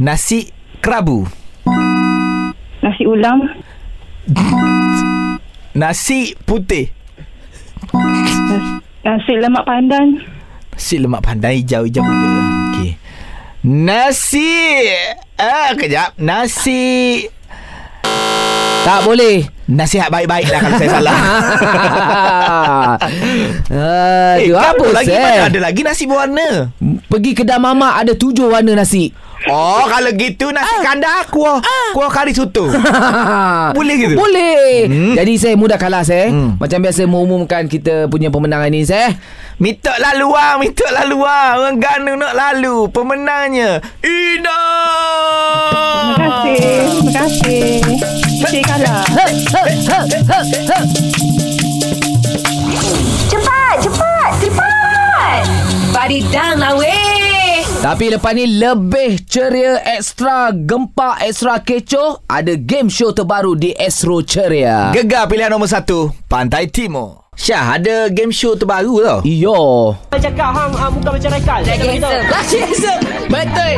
Nasi 0.00 0.38
kerabu. 0.80 1.28
nasi 2.82 3.04
ulam, 3.06 3.38
Nasi 5.72 6.34
putih. 6.42 6.88
nasi 9.02 9.32
lemak 9.36 9.64
pandan, 9.64 10.18
Nasi 10.72 10.96
lemak 10.98 11.20
pandai 11.20 11.60
hijau-hijau 11.60 12.00
muda. 12.00 12.28
Okey. 12.72 12.90
Nasi 13.62 14.50
Ah, 15.42 15.74
kejap. 15.74 16.14
Nasi 16.22 17.26
Tak 18.82 19.06
boleh. 19.06 19.46
Nasihat 19.66 20.10
baik-baik 20.10 20.50
lah 20.50 20.58
kalau 20.58 20.76
saya 20.78 20.90
salah. 20.98 21.16
Aduh, 24.42 24.54
kan 24.58 24.74
apa 24.74 24.84
lagi 24.90 25.14
mana 25.14 25.42
ada 25.46 25.58
lagi 25.62 25.80
nasi 25.86 26.04
berwarna? 26.06 26.70
Pergi 27.06 27.30
kedai 27.34 27.58
mama 27.62 27.94
ada 27.94 28.14
tujuh 28.14 28.50
warna 28.50 28.74
nasi. 28.74 29.14
Oh, 29.50 29.82
kalau 29.90 30.10
gitu 30.14 30.54
nasi 30.54 30.76
kandar 30.86 31.26
kuah. 31.26 31.58
Kuah 31.96 32.10
kari 32.12 32.30
soto. 32.30 32.70
Boleh 33.76 33.94
gitu? 33.98 34.14
Boleh. 34.14 34.86
Hmm. 34.86 35.14
Jadi 35.18 35.32
saya 35.34 35.54
mudah 35.58 35.78
kalah 35.80 36.06
saya. 36.06 36.30
Hmm. 36.30 36.54
Macam 36.62 36.78
biasa 36.78 37.08
mengumumkan 37.10 37.66
kita 37.66 38.06
punya 38.06 38.30
pemenang 38.30 38.70
ini 38.70 38.86
saya. 38.86 39.18
Minta 39.58 39.94
lalu 39.98 40.28
ah, 40.34 40.54
minta 40.62 40.86
lalu 40.94 41.18
ah. 41.26 41.58
Orang 41.58 41.82
ganu 41.82 42.14
nak 42.14 42.34
lalu. 42.38 42.86
Pemenangnya 42.94 43.82
Ina. 44.06 44.62
Terima 46.14 46.18
kasih. 46.22 46.70
Terima 46.86 47.12
kasih. 47.18 47.66
Isi 48.42 48.60
kalah. 48.62 49.02
Cepat, 53.30 53.74
cepat, 53.82 54.30
cepat. 54.38 55.42
Badidang 55.94 56.58
lah 56.58 56.74
weh. 56.78 57.11
Tapi 57.82 58.14
lepas 58.14 58.30
ni 58.30 58.46
lebih 58.46 59.26
ceria, 59.26 59.82
ekstra 59.82 60.54
gempak, 60.54 61.18
ekstra 61.26 61.58
kecoh. 61.66 62.22
Ada 62.30 62.54
game 62.54 62.86
show 62.86 63.10
terbaru 63.10 63.58
di 63.58 63.74
Astro 63.74 64.22
Ceria. 64.22 64.94
Gegar 64.94 65.26
pilihan 65.26 65.50
nombor 65.50 65.66
satu 65.66 66.14
Pantai 66.30 66.70
Timur. 66.70 67.26
Syah 67.34 67.74
ada 67.74 68.06
game 68.06 68.30
show 68.30 68.54
terbaru 68.54 69.02
tau. 69.02 69.18
Iyo. 69.26 69.98
cakap 70.14 70.54
hang 70.54 70.70
uh, 70.78 70.94
bukan 70.94 71.10
macam 71.10 71.30
Raikal. 71.34 71.60
Lagi 71.66 71.86
handsome. 71.90 72.22
Lagi 72.30 72.56
handsome. 72.62 73.02
Betul. 73.26 73.72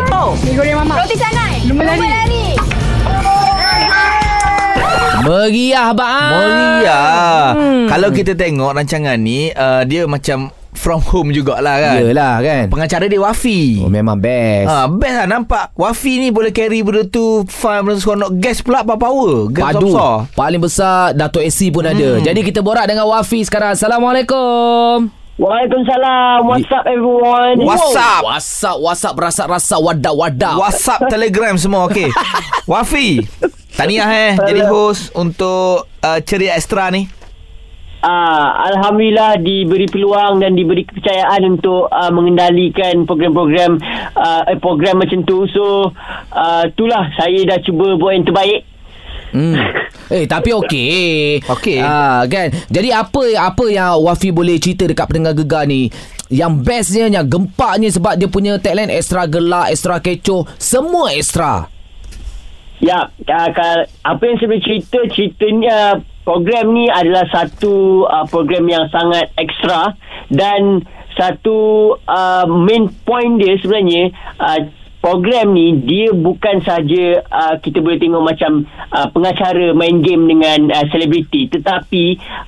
Roti 1.00 1.16
canai. 1.16 1.54
Lumba 1.64 1.96
lari. 1.96 2.46
Meriah 5.24 5.88
bang. 5.96 6.28
Meriah. 6.28 7.40
Hmm. 7.56 7.84
Kalau 7.88 8.12
kita 8.12 8.36
tengok 8.36 8.76
rancangan 8.76 9.16
ni, 9.16 9.48
uh, 9.48 9.80
dia 9.88 10.04
macam 10.04 10.52
from 10.84 11.00
home 11.00 11.32
jugalah 11.32 11.80
kan. 11.80 12.04
Yelah 12.04 12.44
kan. 12.44 12.64
Pengacara 12.68 13.08
dia 13.08 13.16
Wafi. 13.16 13.80
Oh 13.80 13.88
memang 13.88 14.20
best. 14.20 14.68
Ha, 14.68 14.84
best 14.92 15.16
lah 15.24 15.26
nampak. 15.32 15.72
Wafi 15.72 16.20
ni 16.20 16.28
boleh 16.28 16.52
carry 16.52 16.84
benda 16.84 17.08
tu 17.08 17.48
Fun 17.48 17.88
benda 17.88 17.96
seronok. 17.96 18.36
Gas 18.36 18.60
pula 18.60 18.84
apa 18.84 19.00
power? 19.00 19.48
Gas 19.48 19.72
Padu. 19.72 19.88
besar 19.88 20.12
Paling 20.36 20.60
besar 20.60 21.00
Dato' 21.16 21.40
AC 21.40 21.72
pun 21.72 21.88
hmm. 21.88 21.92
ada 21.96 22.08
Jadi 22.20 22.40
kita 22.44 22.60
borak 22.60 22.84
dengan 22.84 23.08
Wafi 23.08 23.40
sekarang. 23.48 23.72
Assalamualaikum. 23.72 25.08
Waalaikumsalam. 25.40 26.46
What's 26.46 26.70
up 26.70 26.84
everyone? 26.84 27.64
WhatsApp 27.64 28.22
WhatsApp 28.22 28.78
WhatsApp 28.78 29.16
Rasa-rasa 29.18 29.76
wadah-wadah 29.80 30.54
WhatsApp 30.60 31.08
Telegram 31.08 31.56
semua? 31.56 31.88
Okey. 31.88 32.12
Wafi 32.70 33.24
Tahniah 33.74 34.06
eh? 34.12 34.32
Jadi 34.38 34.60
host 34.68 35.10
Untuk 35.16 35.90
uh, 35.90 36.18
Ceria 36.22 36.54
Extra 36.54 36.92
ni 36.92 37.23
Ah, 38.04 38.68
Alhamdulillah 38.68 39.40
diberi 39.40 39.88
peluang 39.88 40.36
dan 40.44 40.52
diberi 40.52 40.84
kepercayaan 40.84 41.56
untuk 41.56 41.88
uh, 41.88 42.12
mengendalikan 42.12 43.08
program-program 43.08 43.80
uh, 44.12 44.44
eh, 44.44 44.60
program 44.60 45.00
macam 45.00 45.24
tu. 45.24 45.48
So, 45.48 45.88
uh, 46.36 46.62
itulah 46.68 47.08
saya 47.16 47.40
dah 47.48 47.64
cuba 47.64 47.96
buat 47.96 48.12
yang 48.12 48.28
terbaik. 48.28 48.60
Hmm. 49.32 49.56
Eh 50.04 50.28
tapi 50.28 50.52
okey. 50.52 51.40
Okey. 51.48 51.80
Ah 51.80 52.28
kan. 52.28 52.52
Jadi 52.68 52.92
apa 52.92 53.24
apa 53.40 53.64
yang 53.72 54.04
Wafi 54.04 54.36
boleh 54.36 54.60
cerita 54.60 54.84
dekat 54.84 55.08
pendengar 55.08 55.32
gegar 55.32 55.64
ni? 55.64 55.88
Yang 56.28 56.52
bestnya 56.60 57.08
yang 57.08 57.24
gempaknya 57.24 57.88
sebab 57.88 58.20
dia 58.20 58.28
punya 58.28 58.60
tagline 58.60 58.92
extra 58.92 59.24
gelak, 59.24 59.72
extra 59.72 59.96
kecoh, 60.04 60.44
semua 60.60 61.08
extra. 61.08 61.72
Ya, 62.84 63.08
uh, 63.08 63.80
apa 64.04 64.22
yang 64.28 64.36
saya 64.36 64.48
boleh 64.52 64.60
cerita, 64.60 65.00
ceritanya 65.08 66.04
program 66.24 66.72
ni 66.72 66.88
adalah 66.88 67.28
satu 67.30 68.04
uh, 68.08 68.26
program 68.26 68.66
yang 68.66 68.88
sangat 68.88 69.30
ekstra 69.36 69.94
dan 70.32 70.82
satu 71.14 71.94
uh, 72.08 72.48
main 72.48 72.90
point 73.06 73.38
dia 73.38 73.54
sebenarnya 73.62 74.10
uh, 74.40 74.60
program 75.04 75.52
ni 75.52 75.84
dia 75.84 76.16
bukan 76.16 76.64
saja 76.64 77.20
uh, 77.28 77.60
kita 77.60 77.84
boleh 77.84 78.00
tengok 78.00 78.24
macam 78.24 78.64
uh, 78.88 79.04
pengacara 79.12 79.76
main 79.76 80.00
game 80.00 80.24
dengan 80.24 80.72
uh, 80.72 80.88
selebriti. 80.88 81.52
Tetapi 81.52 82.04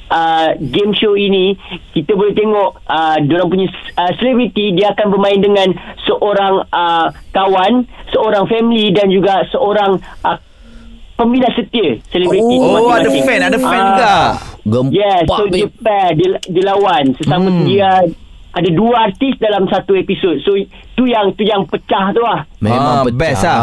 uh, 0.08 0.56
game 0.56 0.96
show 0.96 1.12
ini 1.12 1.52
kita 1.92 2.16
boleh 2.16 2.32
tengok 2.32 2.80
uh, 2.88 3.20
diorang 3.20 3.52
punya 3.52 3.68
uh, 4.00 4.08
selebriti 4.16 4.72
dia 4.72 4.96
akan 4.96 5.12
bermain 5.12 5.36
dengan 5.36 5.68
seorang 6.08 6.64
uh, 6.72 7.12
kawan 7.36 7.84
seorang 8.16 8.48
family 8.48 8.88
dan 8.88 9.12
juga 9.12 9.44
seorang 9.52 10.00
uh, 10.24 10.40
pembina 11.16 11.48
setia 11.50 11.96
selebriti 12.07 12.55
Oh 12.55 12.88
ada 12.88 13.09
fan 13.09 13.40
Ada 13.42 13.59
fan 13.59 13.81
Ah, 13.81 13.88
juga 13.88 14.14
Gempak. 14.62 14.92
Yes, 14.92 15.22
so 15.26 15.42
babe. 15.44 15.52
dia 15.55 15.66
pair, 15.79 16.09
dia, 16.12 16.29
dia 16.42 16.62
lawan 16.64 17.05
sesama 17.14 17.48
Hmm. 17.48 17.64
dia 17.64 17.90
ada 18.50 18.70
dua 18.72 19.05
artis 19.05 19.37
dalam 19.37 19.64
satu 19.66 19.92
episod. 19.92 20.40
So 20.40 20.57
tu 20.90 21.05
yang 21.05 21.29
tu 21.31 21.44
yang 21.44 21.62
pecah 21.62 22.09
tu 22.11 22.18
lah. 22.18 22.48
Memang 22.59 22.81
Ah, 22.81 23.02
pecah. 23.05 23.12
best 23.14 23.42
lah. 23.44 23.59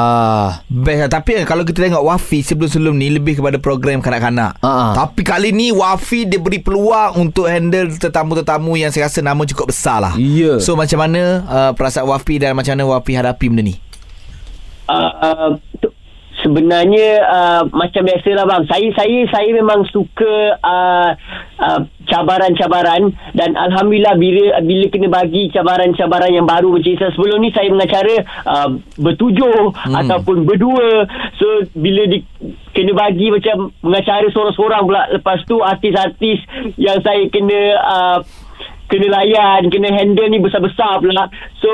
Best 0.65 0.99
lah 0.99 1.09
Tapi 1.11 1.29
kan 1.33 1.43
kalau 1.45 1.63
kita 1.63 1.81
tengok 1.81 2.03
Wafi 2.03 2.39
Sebelum-sebelum 2.39 2.93
ni 2.93 3.09
Lebih 3.09 3.35
kepada 3.35 3.57
program 3.57 3.99
kanak-kanak 3.99 4.53
Ah. 4.59 4.93
Tapi 4.93 5.21
kali 5.21 5.49
ni 5.49 5.69
Wafi 5.69 6.23
dia 6.23 6.37
beri 6.37 6.57
peluang 6.57 7.17
Untuk 7.19 7.45
handle 7.47 7.89
tetamu-tetamu 7.91 8.69
Yang 8.75 8.91
saya 8.93 9.09
rasa 9.09 9.19
nama 9.19 9.41
cukup 9.43 9.67
besar 9.67 9.97
lah 9.99 10.13
Ya. 10.13 10.57
So 10.57 10.73
macam 10.73 10.99
mana 10.99 11.21
uh, 11.43 11.71
Perasaan 11.71 12.05
Wafi 12.05 12.37
Dan 12.37 12.53
macam 12.53 12.71
mana 12.71 12.85
Wafi 12.87 13.11
hadapi 13.13 13.45
benda 13.47 13.63
ni 13.65 13.75
Uh, 14.83 15.11
uh, 15.17 15.49
sebenarnya 16.43 17.09
uh, 17.23 17.61
macam 17.71 18.03
biasalah 18.03 18.43
bang. 18.45 18.63
Saya 18.67 18.87
saya 18.99 19.19
saya 19.31 19.49
memang 19.55 19.87
suka 19.89 20.59
uh, 20.59 21.11
uh, 21.57 21.79
cabaran-cabaran 22.05 23.15
dan 23.31 23.55
alhamdulillah 23.55 24.19
bila 24.19 24.59
bila 24.61 24.85
kena 24.91 25.07
bagi 25.07 25.47
cabaran-cabaran 25.55 26.35
yang 26.35 26.43
baru 26.43 26.75
macam 26.75 26.93
saya 26.99 27.15
sebelum 27.15 27.39
ni 27.39 27.49
saya 27.55 27.71
mengacara 27.71 28.15
uh, 28.43 28.69
bertujuh 28.99 29.71
hmm. 29.71 29.95
ataupun 30.03 30.43
berdua. 30.43 31.07
So 31.39 31.63
bila 31.73 32.11
di 32.11 32.27
kena 32.75 32.91
bagi 32.91 33.31
macam 33.31 33.71
mengacara 33.79 34.27
seorang-seorang 34.29 34.83
pula 34.83 35.01
lepas 35.15 35.39
tu 35.47 35.63
artis-artis 35.63 36.43
yang 36.75 36.99
saya 36.99 37.23
kena 37.31 37.59
uh, 37.79 38.19
kena 38.91 39.07
layan, 39.09 39.71
kena 39.71 39.89
handle 39.95 40.27
ni 40.27 40.43
besar-besar 40.43 40.99
pula. 40.99 41.31
So 41.63 41.71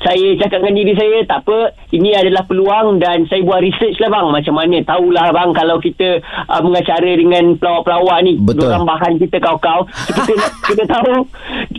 saya 0.00 0.28
cakap 0.40 0.64
dengan 0.64 0.74
diri 0.80 0.92
saya 0.96 1.18
tak 1.28 1.44
apa 1.44 1.76
ini 1.92 2.16
adalah 2.16 2.42
peluang 2.48 2.96
dan 2.96 3.28
saya 3.28 3.44
buat 3.44 3.60
research 3.60 4.00
lah 4.00 4.08
bang 4.08 4.26
macam 4.32 4.54
mana 4.56 4.76
tahulah 4.84 5.26
bang 5.28 5.50
kalau 5.52 5.76
kita 5.76 6.24
uh, 6.48 6.60
mengacara 6.64 7.10
dengan 7.16 7.44
pelawak-pelawak 7.60 8.18
ni 8.24 8.40
Betul. 8.40 8.64
Diorang 8.64 8.84
bahan 8.88 9.12
kita 9.20 9.36
kau-kau 9.44 9.84
kita 10.16 10.32
nak 10.40 10.50
kita 10.64 10.82
tahu 10.88 11.12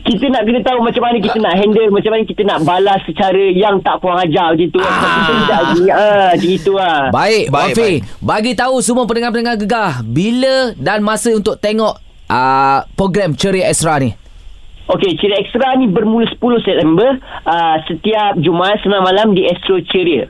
kita 0.06 0.26
nak 0.30 0.42
kena 0.46 0.60
tahu 0.62 0.80
macam 0.86 1.02
mana 1.02 1.18
kita 1.18 1.38
nak 1.42 1.54
handle 1.58 1.90
macam 1.90 2.12
mana 2.14 2.24
kita 2.26 2.42
nak 2.46 2.60
balas 2.62 3.00
secara 3.10 3.44
yang 3.54 3.82
tak 3.82 3.98
puang 3.98 4.18
ajar 4.22 4.54
macam 4.54 4.68
tu 4.70 4.80
ah. 4.82 4.94
kita 5.02 5.32
tidak 5.34 5.60
lagi 5.62 5.86
ah 5.90 6.30
macam 6.38 6.52
itu 6.52 6.74
ah 6.78 7.02
Baik, 7.10 7.46
Baik, 7.50 7.74
Wafi. 7.74 7.92
Bagi 8.22 8.52
tahu 8.54 8.76
semua 8.86 9.04
pendengar-pendengar 9.10 9.58
gegah 9.58 9.94
bila 10.06 10.78
dan 10.78 11.02
masa 11.02 11.34
untuk 11.34 11.58
tengok 11.58 11.98
uh, 12.30 12.80
program 12.94 13.34
Ceria 13.34 13.68
Extra 13.68 13.98
ni. 13.98 14.21
Okey, 14.92 15.16
Ceria 15.24 15.40
Extra 15.40 15.72
ni 15.80 15.88
bermula 15.88 16.28
10 16.28 16.68
September 16.68 17.16
uh, 17.48 17.80
setiap 17.88 18.36
Jumaat 18.44 18.84
9 18.84 18.92
malam 18.92 19.32
di 19.32 19.48
Astro 19.48 19.80
Ceria. 19.88 20.28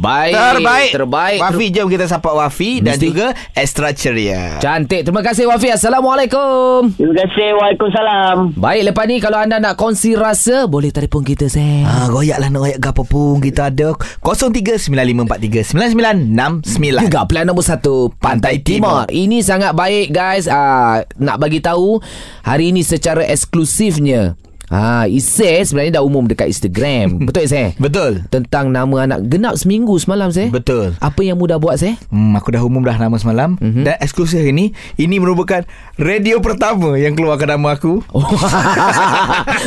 Baik. 0.00 0.32
Terbaik. 0.32 0.90
Terbaik. 0.96 1.38
Wafi, 1.44 1.66
jom 1.76 1.92
kita 1.92 2.08
sapa 2.08 2.32
Wafi 2.32 2.80
dan 2.80 2.96
Mesti. 2.96 3.04
juga 3.04 3.36
Extra 3.52 3.92
Ceria. 3.92 4.56
Cantik. 4.56 5.04
Terima 5.04 5.20
kasih 5.20 5.44
Wafi. 5.44 5.76
Assalamualaikum. 5.76 6.88
Terima 6.96 7.20
kasih. 7.20 7.52
Waalaikumsalam. 7.60 8.56
Baik, 8.56 8.88
lepas 8.88 9.04
ni 9.04 9.20
kalau 9.20 9.36
anda 9.36 9.60
nak 9.60 9.76
kongsi 9.76 10.16
rasa, 10.16 10.64
boleh 10.64 10.88
telefon 10.88 11.20
kita, 11.20 11.52
Sam. 11.52 11.84
Ah, 11.84 12.08
goyak 12.08 12.40
lah 12.40 12.48
nak 12.48 12.64
goyak 12.64 12.80
ke 12.80 12.88
apa 12.88 13.02
pun 13.04 13.44
Kita 13.44 13.68
ada 13.68 13.92
0395439969 14.24 17.04
Juga 17.04 17.20
pilihan 17.28 17.44
nombor 17.44 17.68
satu 17.68 18.08
Pantai 18.16 18.64
Timur. 18.64 19.04
Ini 19.12 19.44
sangat 19.44 19.76
baik 19.76 20.16
guys. 20.16 20.48
Ah, 20.48 21.04
nak 21.20 21.36
bagi 21.36 21.60
tahu 21.60 22.00
hari 22.40 22.72
ini 22.72 22.80
secara 22.80 23.20
eksklusifnya. 23.28 24.40
Ah, 24.70 25.02
Isai 25.04 25.60
sebenarnya 25.60 25.98
dah 25.98 26.04
umum 26.04 26.22
dekat 26.24 26.46
Instagram. 26.46 27.18
Betul 27.26 27.42
Isai? 27.42 27.74
Betul 27.74 28.22
Tentang 28.26 28.70
nama 28.70 29.02
anak 29.02 29.26
genap 29.26 29.58
seminggu 29.58 29.98
semalam 29.98 30.30
saya. 30.30 30.46
Betul 30.48 30.94
Apa 30.96 31.20
yang 31.20 31.36
mudah 31.36 31.58
buat 31.58 31.74
saya? 31.74 31.98
Hmm, 32.06 32.32
aku 32.32 32.54
dah 32.54 32.62
umum 32.62 32.78
dah 32.80 32.94
nama 32.94 33.10
semalam 33.14 33.58
Mhm. 33.58 33.66
mm-hmm. 33.66 33.82
Dan 33.82 33.94
eksklusif 33.98 34.38
ini 34.40 34.70
Ini 34.94 35.18
merupakan 35.18 35.66
Radio 35.96 36.38
pertama 36.38 36.94
Yang 36.94 37.18
keluarkan 37.18 37.50
nama 37.52 37.74
aku 37.74 37.98
Oh. 38.14 38.22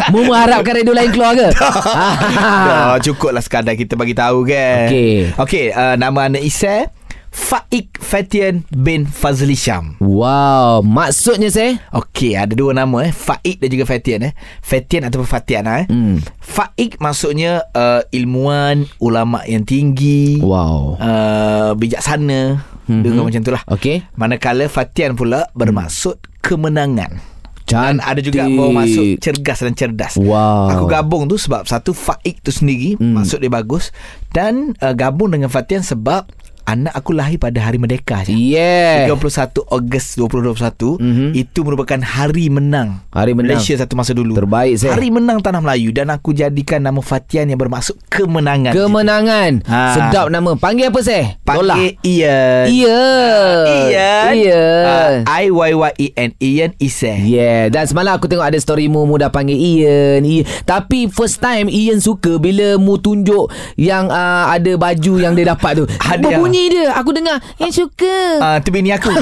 Mu 0.09 0.23
mengharapkan 0.31 0.71
radio 0.73 0.95
lain 0.95 1.11
keluar 1.11 1.35
ke? 1.35 1.51
Dah 1.51 2.95
cukup 2.99 3.31
lah 3.31 3.43
sekadar 3.43 3.75
kita 3.75 3.93
bagi 3.93 4.15
tahu 4.15 4.47
kan 4.47 4.87
Okey. 4.87 5.35
Okey 5.35 5.65
uh, 5.69 5.95
Nama 5.95 6.31
anak 6.31 6.41
Isai 6.41 6.87
Faik 7.33 7.97
Fatian 7.97 8.61
bin 8.69 9.09
Fazli 9.09 9.57
Syam 9.57 9.97
wow, 9.97 10.85
maksudnya 10.85 11.49
saya? 11.49 11.81
Okey, 11.89 12.37
ada 12.37 12.53
dua 12.53 12.71
nama 12.71 13.01
eh, 13.01 13.09
Faik 13.09 13.57
dan 13.57 13.73
juga 13.73 13.89
Fatian 13.89 14.29
eh. 14.29 14.33
Fatian 14.61 15.09
ataupun 15.09 15.25
Fatiana 15.25 15.81
eh. 15.81 15.85
Hmm. 15.89 16.21
Faik 16.37 17.01
maksudnya 17.01 17.65
uh, 17.73 18.05
ilmuwan, 18.13 18.85
ulama 19.01 19.41
yang 19.43 19.65
tinggi, 19.65 20.37
Wow. 20.39 21.01
uh, 21.01 21.73
bijaksana, 21.73 22.61
Mhm. 22.85 23.01
mm-hmm. 23.01 23.23
macam 23.23 23.41
itulah. 23.41 23.63
Okey. 23.65 24.05
Manakala 24.13 24.69
Fatian 24.69 25.17
pula 25.17 25.49
bermaksud 25.51 26.21
kemenangan. 26.37 27.17
Dan 27.63 27.97
Cantik. 27.97 28.05
ada 28.05 28.19
juga 28.21 28.41
bawa 28.45 28.83
masuk 28.83 29.17
cergas 29.17 29.63
dan 29.63 29.73
cerdas. 29.73 30.13
Wow. 30.19 30.67
Aku 30.69 30.85
gabung 30.85 31.25
tu 31.25 31.39
sebab 31.39 31.63
satu 31.63 31.95
Faik 31.95 32.43
tu 32.43 32.51
sendiri 32.51 32.99
Hmm. 32.99 33.17
maksud 33.17 33.39
dia 33.39 33.49
bagus 33.49 33.89
dan 34.29 34.77
uh, 34.77 34.91
gabung 34.91 35.31
dengan 35.31 35.47
Fatian 35.47 35.81
sebab 35.81 36.27
anak 36.63 36.93
aku 36.93 37.12
lahir 37.12 37.36
pada 37.36 37.60
hari 37.60 37.76
merdeka 37.76 38.23
je. 38.23 38.32
Yeah. 38.32 39.08
31 39.08 39.63
Ogos 39.67 40.06
2021 40.15 40.95
Mhm. 40.97 41.28
itu 41.34 41.60
merupakan 41.62 41.99
hari 41.99 42.47
menang 42.47 43.04
Hari 43.10 43.32
menang. 43.32 43.60
Malaysia 43.60 43.76
satu 43.76 43.93
masa 43.93 44.12
dulu. 44.12 44.34
Terbaik, 44.34 44.73
Zek. 44.76 44.89
Hari 44.89 45.10
menang 45.10 45.39
tanah 45.39 45.60
Melayu 45.60 45.91
dan 45.91 46.10
aku 46.10 46.32
jadikan 46.32 46.80
nama 46.80 46.97
Fatian 46.97 47.45
yang 47.45 47.58
bermaksud 47.58 47.93
kemenangan. 48.08 48.73
Kemenangan. 48.73 49.62
Ha. 49.63 49.82
Sedap 49.93 50.28
nama. 50.28 50.56
Panggil 50.56 50.89
apa 50.89 50.99
saya? 50.99 51.38
Lola. 51.45 51.78
Panggil 51.78 51.93
Ian. 52.02 52.65
Ian. 52.67 53.63
Ian. 53.67 54.32
Ian. 54.34 54.84
Uh, 54.84 55.13
I 55.26 55.45
Y 55.47 55.71
Y 55.71 55.91
E 55.95 56.08
N 56.15 56.32
Ian 56.38 56.71
Ise. 56.78 57.13
Yeah 57.19 57.67
Dan 57.67 57.86
semalam 57.86 58.15
aku 58.15 58.26
tengok 58.26 58.45
ada 58.45 58.58
story 58.58 58.88
mu 58.88 59.04
Mu 59.04 59.15
dah 59.15 59.30
panggil 59.30 59.56
Ian, 59.56 60.23
Ian. 60.23 60.45
Tapi 60.63 61.06
first 61.08 61.38
time 61.38 61.67
Ian 61.67 61.99
suka 61.99 62.36
Bila 62.36 62.76
mu 62.76 62.97
tunjuk 62.97 63.49
Yang 63.76 64.06
uh, 64.10 64.45
ada 64.49 64.71
baju 64.73 65.13
Yang 65.19 65.34
dia 65.36 65.45
dapat 65.49 65.71
tu 65.76 65.86
Hadiah. 65.99 66.39
Berbunyi 66.53 66.69
dia 66.71 66.93
Aku 66.93 67.09
dengar 67.11 67.41
Ian 67.57 67.73
suka 67.73 68.15
Ah, 68.37 68.57
tu 68.61 68.69
bini 68.69 68.93
aku. 68.93 69.09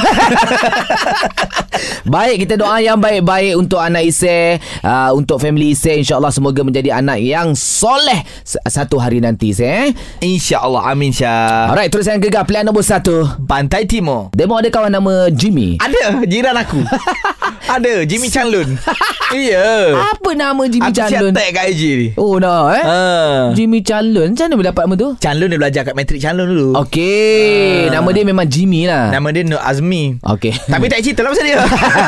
Baik 2.03 2.43
kita 2.43 2.59
doa 2.59 2.77
yang 2.77 2.99
baik-baik 2.99 3.55
Untuk 3.55 3.79
anak 3.79 4.03
Isai 4.03 4.59
uh, 4.83 5.15
Untuk 5.15 5.39
family 5.39 5.71
Isai 5.71 6.03
InsyaAllah 6.03 6.29
semoga 6.29 6.61
menjadi 6.61 6.91
anak 6.93 7.23
yang 7.23 7.55
soleh 7.55 8.19
Satu 8.43 8.99
hari 8.99 9.23
nanti 9.23 9.55
Isai 9.55 9.69
eh? 9.87 9.89
InsyaAllah. 10.19 10.91
Amin 10.91 11.09
Syah. 11.09 11.71
Alright 11.71 11.87
terus 11.87 12.05
yang 12.05 12.19
gegar 12.19 12.43
Pilihan 12.43 12.67
nombor 12.67 12.83
satu 12.83 13.23
Pantai 13.41 13.87
Timur. 13.87 14.27
Demo 14.31 14.59
ada 14.59 14.67
kawan 14.67 14.91
nama 14.91 15.31
Jimmy 15.31 15.79
Ada 15.79 16.19
jiran 16.25 16.57
aku. 16.57 16.83
Ada 17.71 18.03
Jimmy 18.03 18.27
Chanlun. 18.27 18.75
iya. 19.37 19.95
Apa 19.95 20.35
nama 20.35 20.59
Jimmy 20.67 20.91
Aku 20.91 20.97
siap 20.97 21.07
Chanlun? 21.07 21.31
tag 21.31 21.55
kat 21.55 21.71
IG 21.71 21.81
ni. 21.95 22.07
Oh 22.19 22.35
nah 22.35 22.67
eh 22.67 22.83
Ah. 22.83 23.41
Jimmy 23.55 23.79
Chanlun 23.79 24.35
Macam 24.35 24.43
mana 24.43 24.55
boleh 24.59 24.69
dapat 24.69 24.83
nama 24.83 24.95
tu? 24.97 25.09
Chanlun 25.15 25.47
dia 25.47 25.55
belajar 25.57 25.81
kat 25.85 25.95
Matric 25.95 26.19
Chanlun 26.19 26.51
dulu. 26.51 26.69
Okey, 27.21 27.87
Ah. 27.87 27.93
nama 27.93 28.09
dia 28.11 28.23
memang 28.23 28.45
Jimmy 28.45 28.85
lah. 28.85 29.11
Nama 29.11 29.27
dia 29.29 29.43
Nur 29.43 29.61
Azmi. 29.61 30.17
Okey. 30.19 30.53
Tapi 30.65 30.85
tak 30.87 30.99
cerita 31.01 31.21
lah 31.21 31.29
pasal 31.31 31.45
dia. 31.45 31.57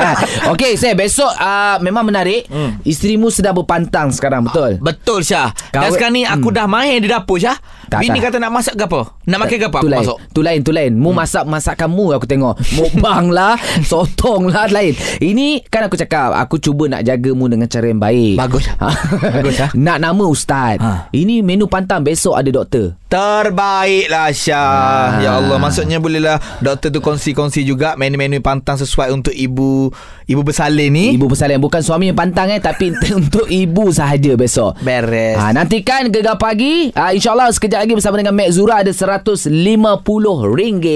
Okey, 0.52 0.72
saya 0.74 0.94
besok 0.94 1.30
uh, 1.30 1.78
memang 1.80 2.04
menarik. 2.04 2.50
Hmm. 2.50 2.82
Isterimu 2.82 3.30
sedang 3.30 3.54
berpantang 3.54 4.10
sekarang, 4.10 4.44
betul? 4.44 4.78
Betul 4.80 5.22
Syah. 5.22 5.54
Dan 5.70 5.86
Kau- 5.86 5.94
sekarang 5.94 6.14
ni 6.14 6.24
aku 6.26 6.50
dah 6.50 6.66
mahir 6.66 6.98
di 6.98 7.08
dapur 7.08 7.38
Syah. 7.38 7.58
Tak, 7.94 8.02
Bini 8.02 8.18
tak. 8.18 8.34
kata 8.34 8.38
nak 8.42 8.52
masak 8.58 8.74
ke 8.74 8.84
apa? 8.90 9.02
Nak 9.30 9.38
makan 9.38 9.58
ke 9.62 9.68
apa? 9.70 9.80
tu 9.86 9.90
lain. 9.94 10.02
masuk. 10.02 10.18
Tu 10.34 10.42
lain, 10.42 10.60
tu 10.66 10.72
lain. 10.74 10.92
Mu 10.98 11.14
hmm. 11.14 11.18
masak 11.22 11.44
masakan 11.46 11.90
mu 11.94 12.10
aku 12.10 12.26
tengok. 12.26 12.58
Mukbang 12.74 13.30
lah, 13.38 13.54
sotong 13.86 14.50
lah 14.50 14.66
lain. 14.74 14.98
Ini 15.22 15.62
kan 15.70 15.86
aku 15.86 15.94
cakap, 15.94 16.34
aku 16.34 16.58
cuba 16.58 16.90
nak 16.90 17.06
jaga 17.06 17.30
mu 17.38 17.46
dengan 17.46 17.70
cara 17.70 17.86
yang 17.86 18.02
baik. 18.02 18.34
Bagus. 18.34 18.66
Bagus, 19.38 19.62
ah. 19.62 19.70
Nak 19.78 19.98
nama 20.02 20.24
ustaz. 20.26 20.82
Ha. 20.82 21.14
Ini 21.14 21.46
menu 21.46 21.70
pantang 21.70 22.02
besok 22.02 22.34
ada 22.34 22.50
doktor. 22.50 22.98
Terbaiklah 23.14 24.34
Syah. 24.34 24.58
Ah. 24.58 25.10
Ya 25.22 25.32
Allah, 25.38 25.62
maksudnya 25.62 26.02
bolehlah 26.02 26.42
doktor 26.66 26.90
tu 26.90 26.98
kongsi-kongsi 26.98 27.62
juga 27.62 27.94
menu-menu 27.94 28.42
pantang 28.42 28.82
sesuai 28.82 29.14
untuk 29.14 29.38
ibu 29.38 29.94
ibu 30.26 30.42
bersalin 30.44 30.90
ni. 30.92 31.06
Ibu 31.16 31.28
bersalin 31.28 31.60
bukan 31.60 31.82
suami 31.84 32.10
yang 32.12 32.18
pantang 32.18 32.50
eh 32.52 32.60
tapi 32.60 32.92
untuk 33.20 33.48
ibu 33.48 33.92
sahaja 33.92 34.34
besok. 34.36 34.80
Beres. 34.82 35.38
Ha, 35.38 35.52
nantikan 35.52 36.08
gegar 36.10 36.40
pagi. 36.40 36.92
Ha, 36.96 37.12
InsyaAllah 37.14 37.52
sekejap 37.52 37.86
lagi 37.86 37.94
bersama 37.94 38.18
dengan 38.20 38.34
Mek 38.36 38.50
Zura 38.52 38.82
ada 38.82 38.92
RM150. 38.92 40.88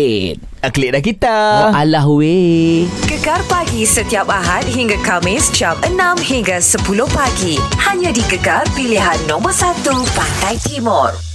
Ah, 0.58 0.72
Klik 0.74 0.90
dah 0.90 1.04
kita. 1.04 1.38
Oh, 1.70 1.78
alah 1.78 2.06
weh. 2.10 2.90
Gegar 3.06 3.44
pagi 3.46 3.86
setiap 3.86 4.26
Ahad 4.28 4.66
hingga 4.66 4.98
Kamis 5.06 5.54
jam 5.54 5.78
6 5.86 5.94
hingga 6.26 6.58
10 6.58 6.82
pagi. 7.14 7.62
Hanya 7.78 8.10
di 8.10 8.26
Gegar 8.26 8.66
pilihan 8.74 9.18
nombor 9.30 9.54
1 9.54 9.86
Pantai 10.18 10.58
Timur. 10.66 11.27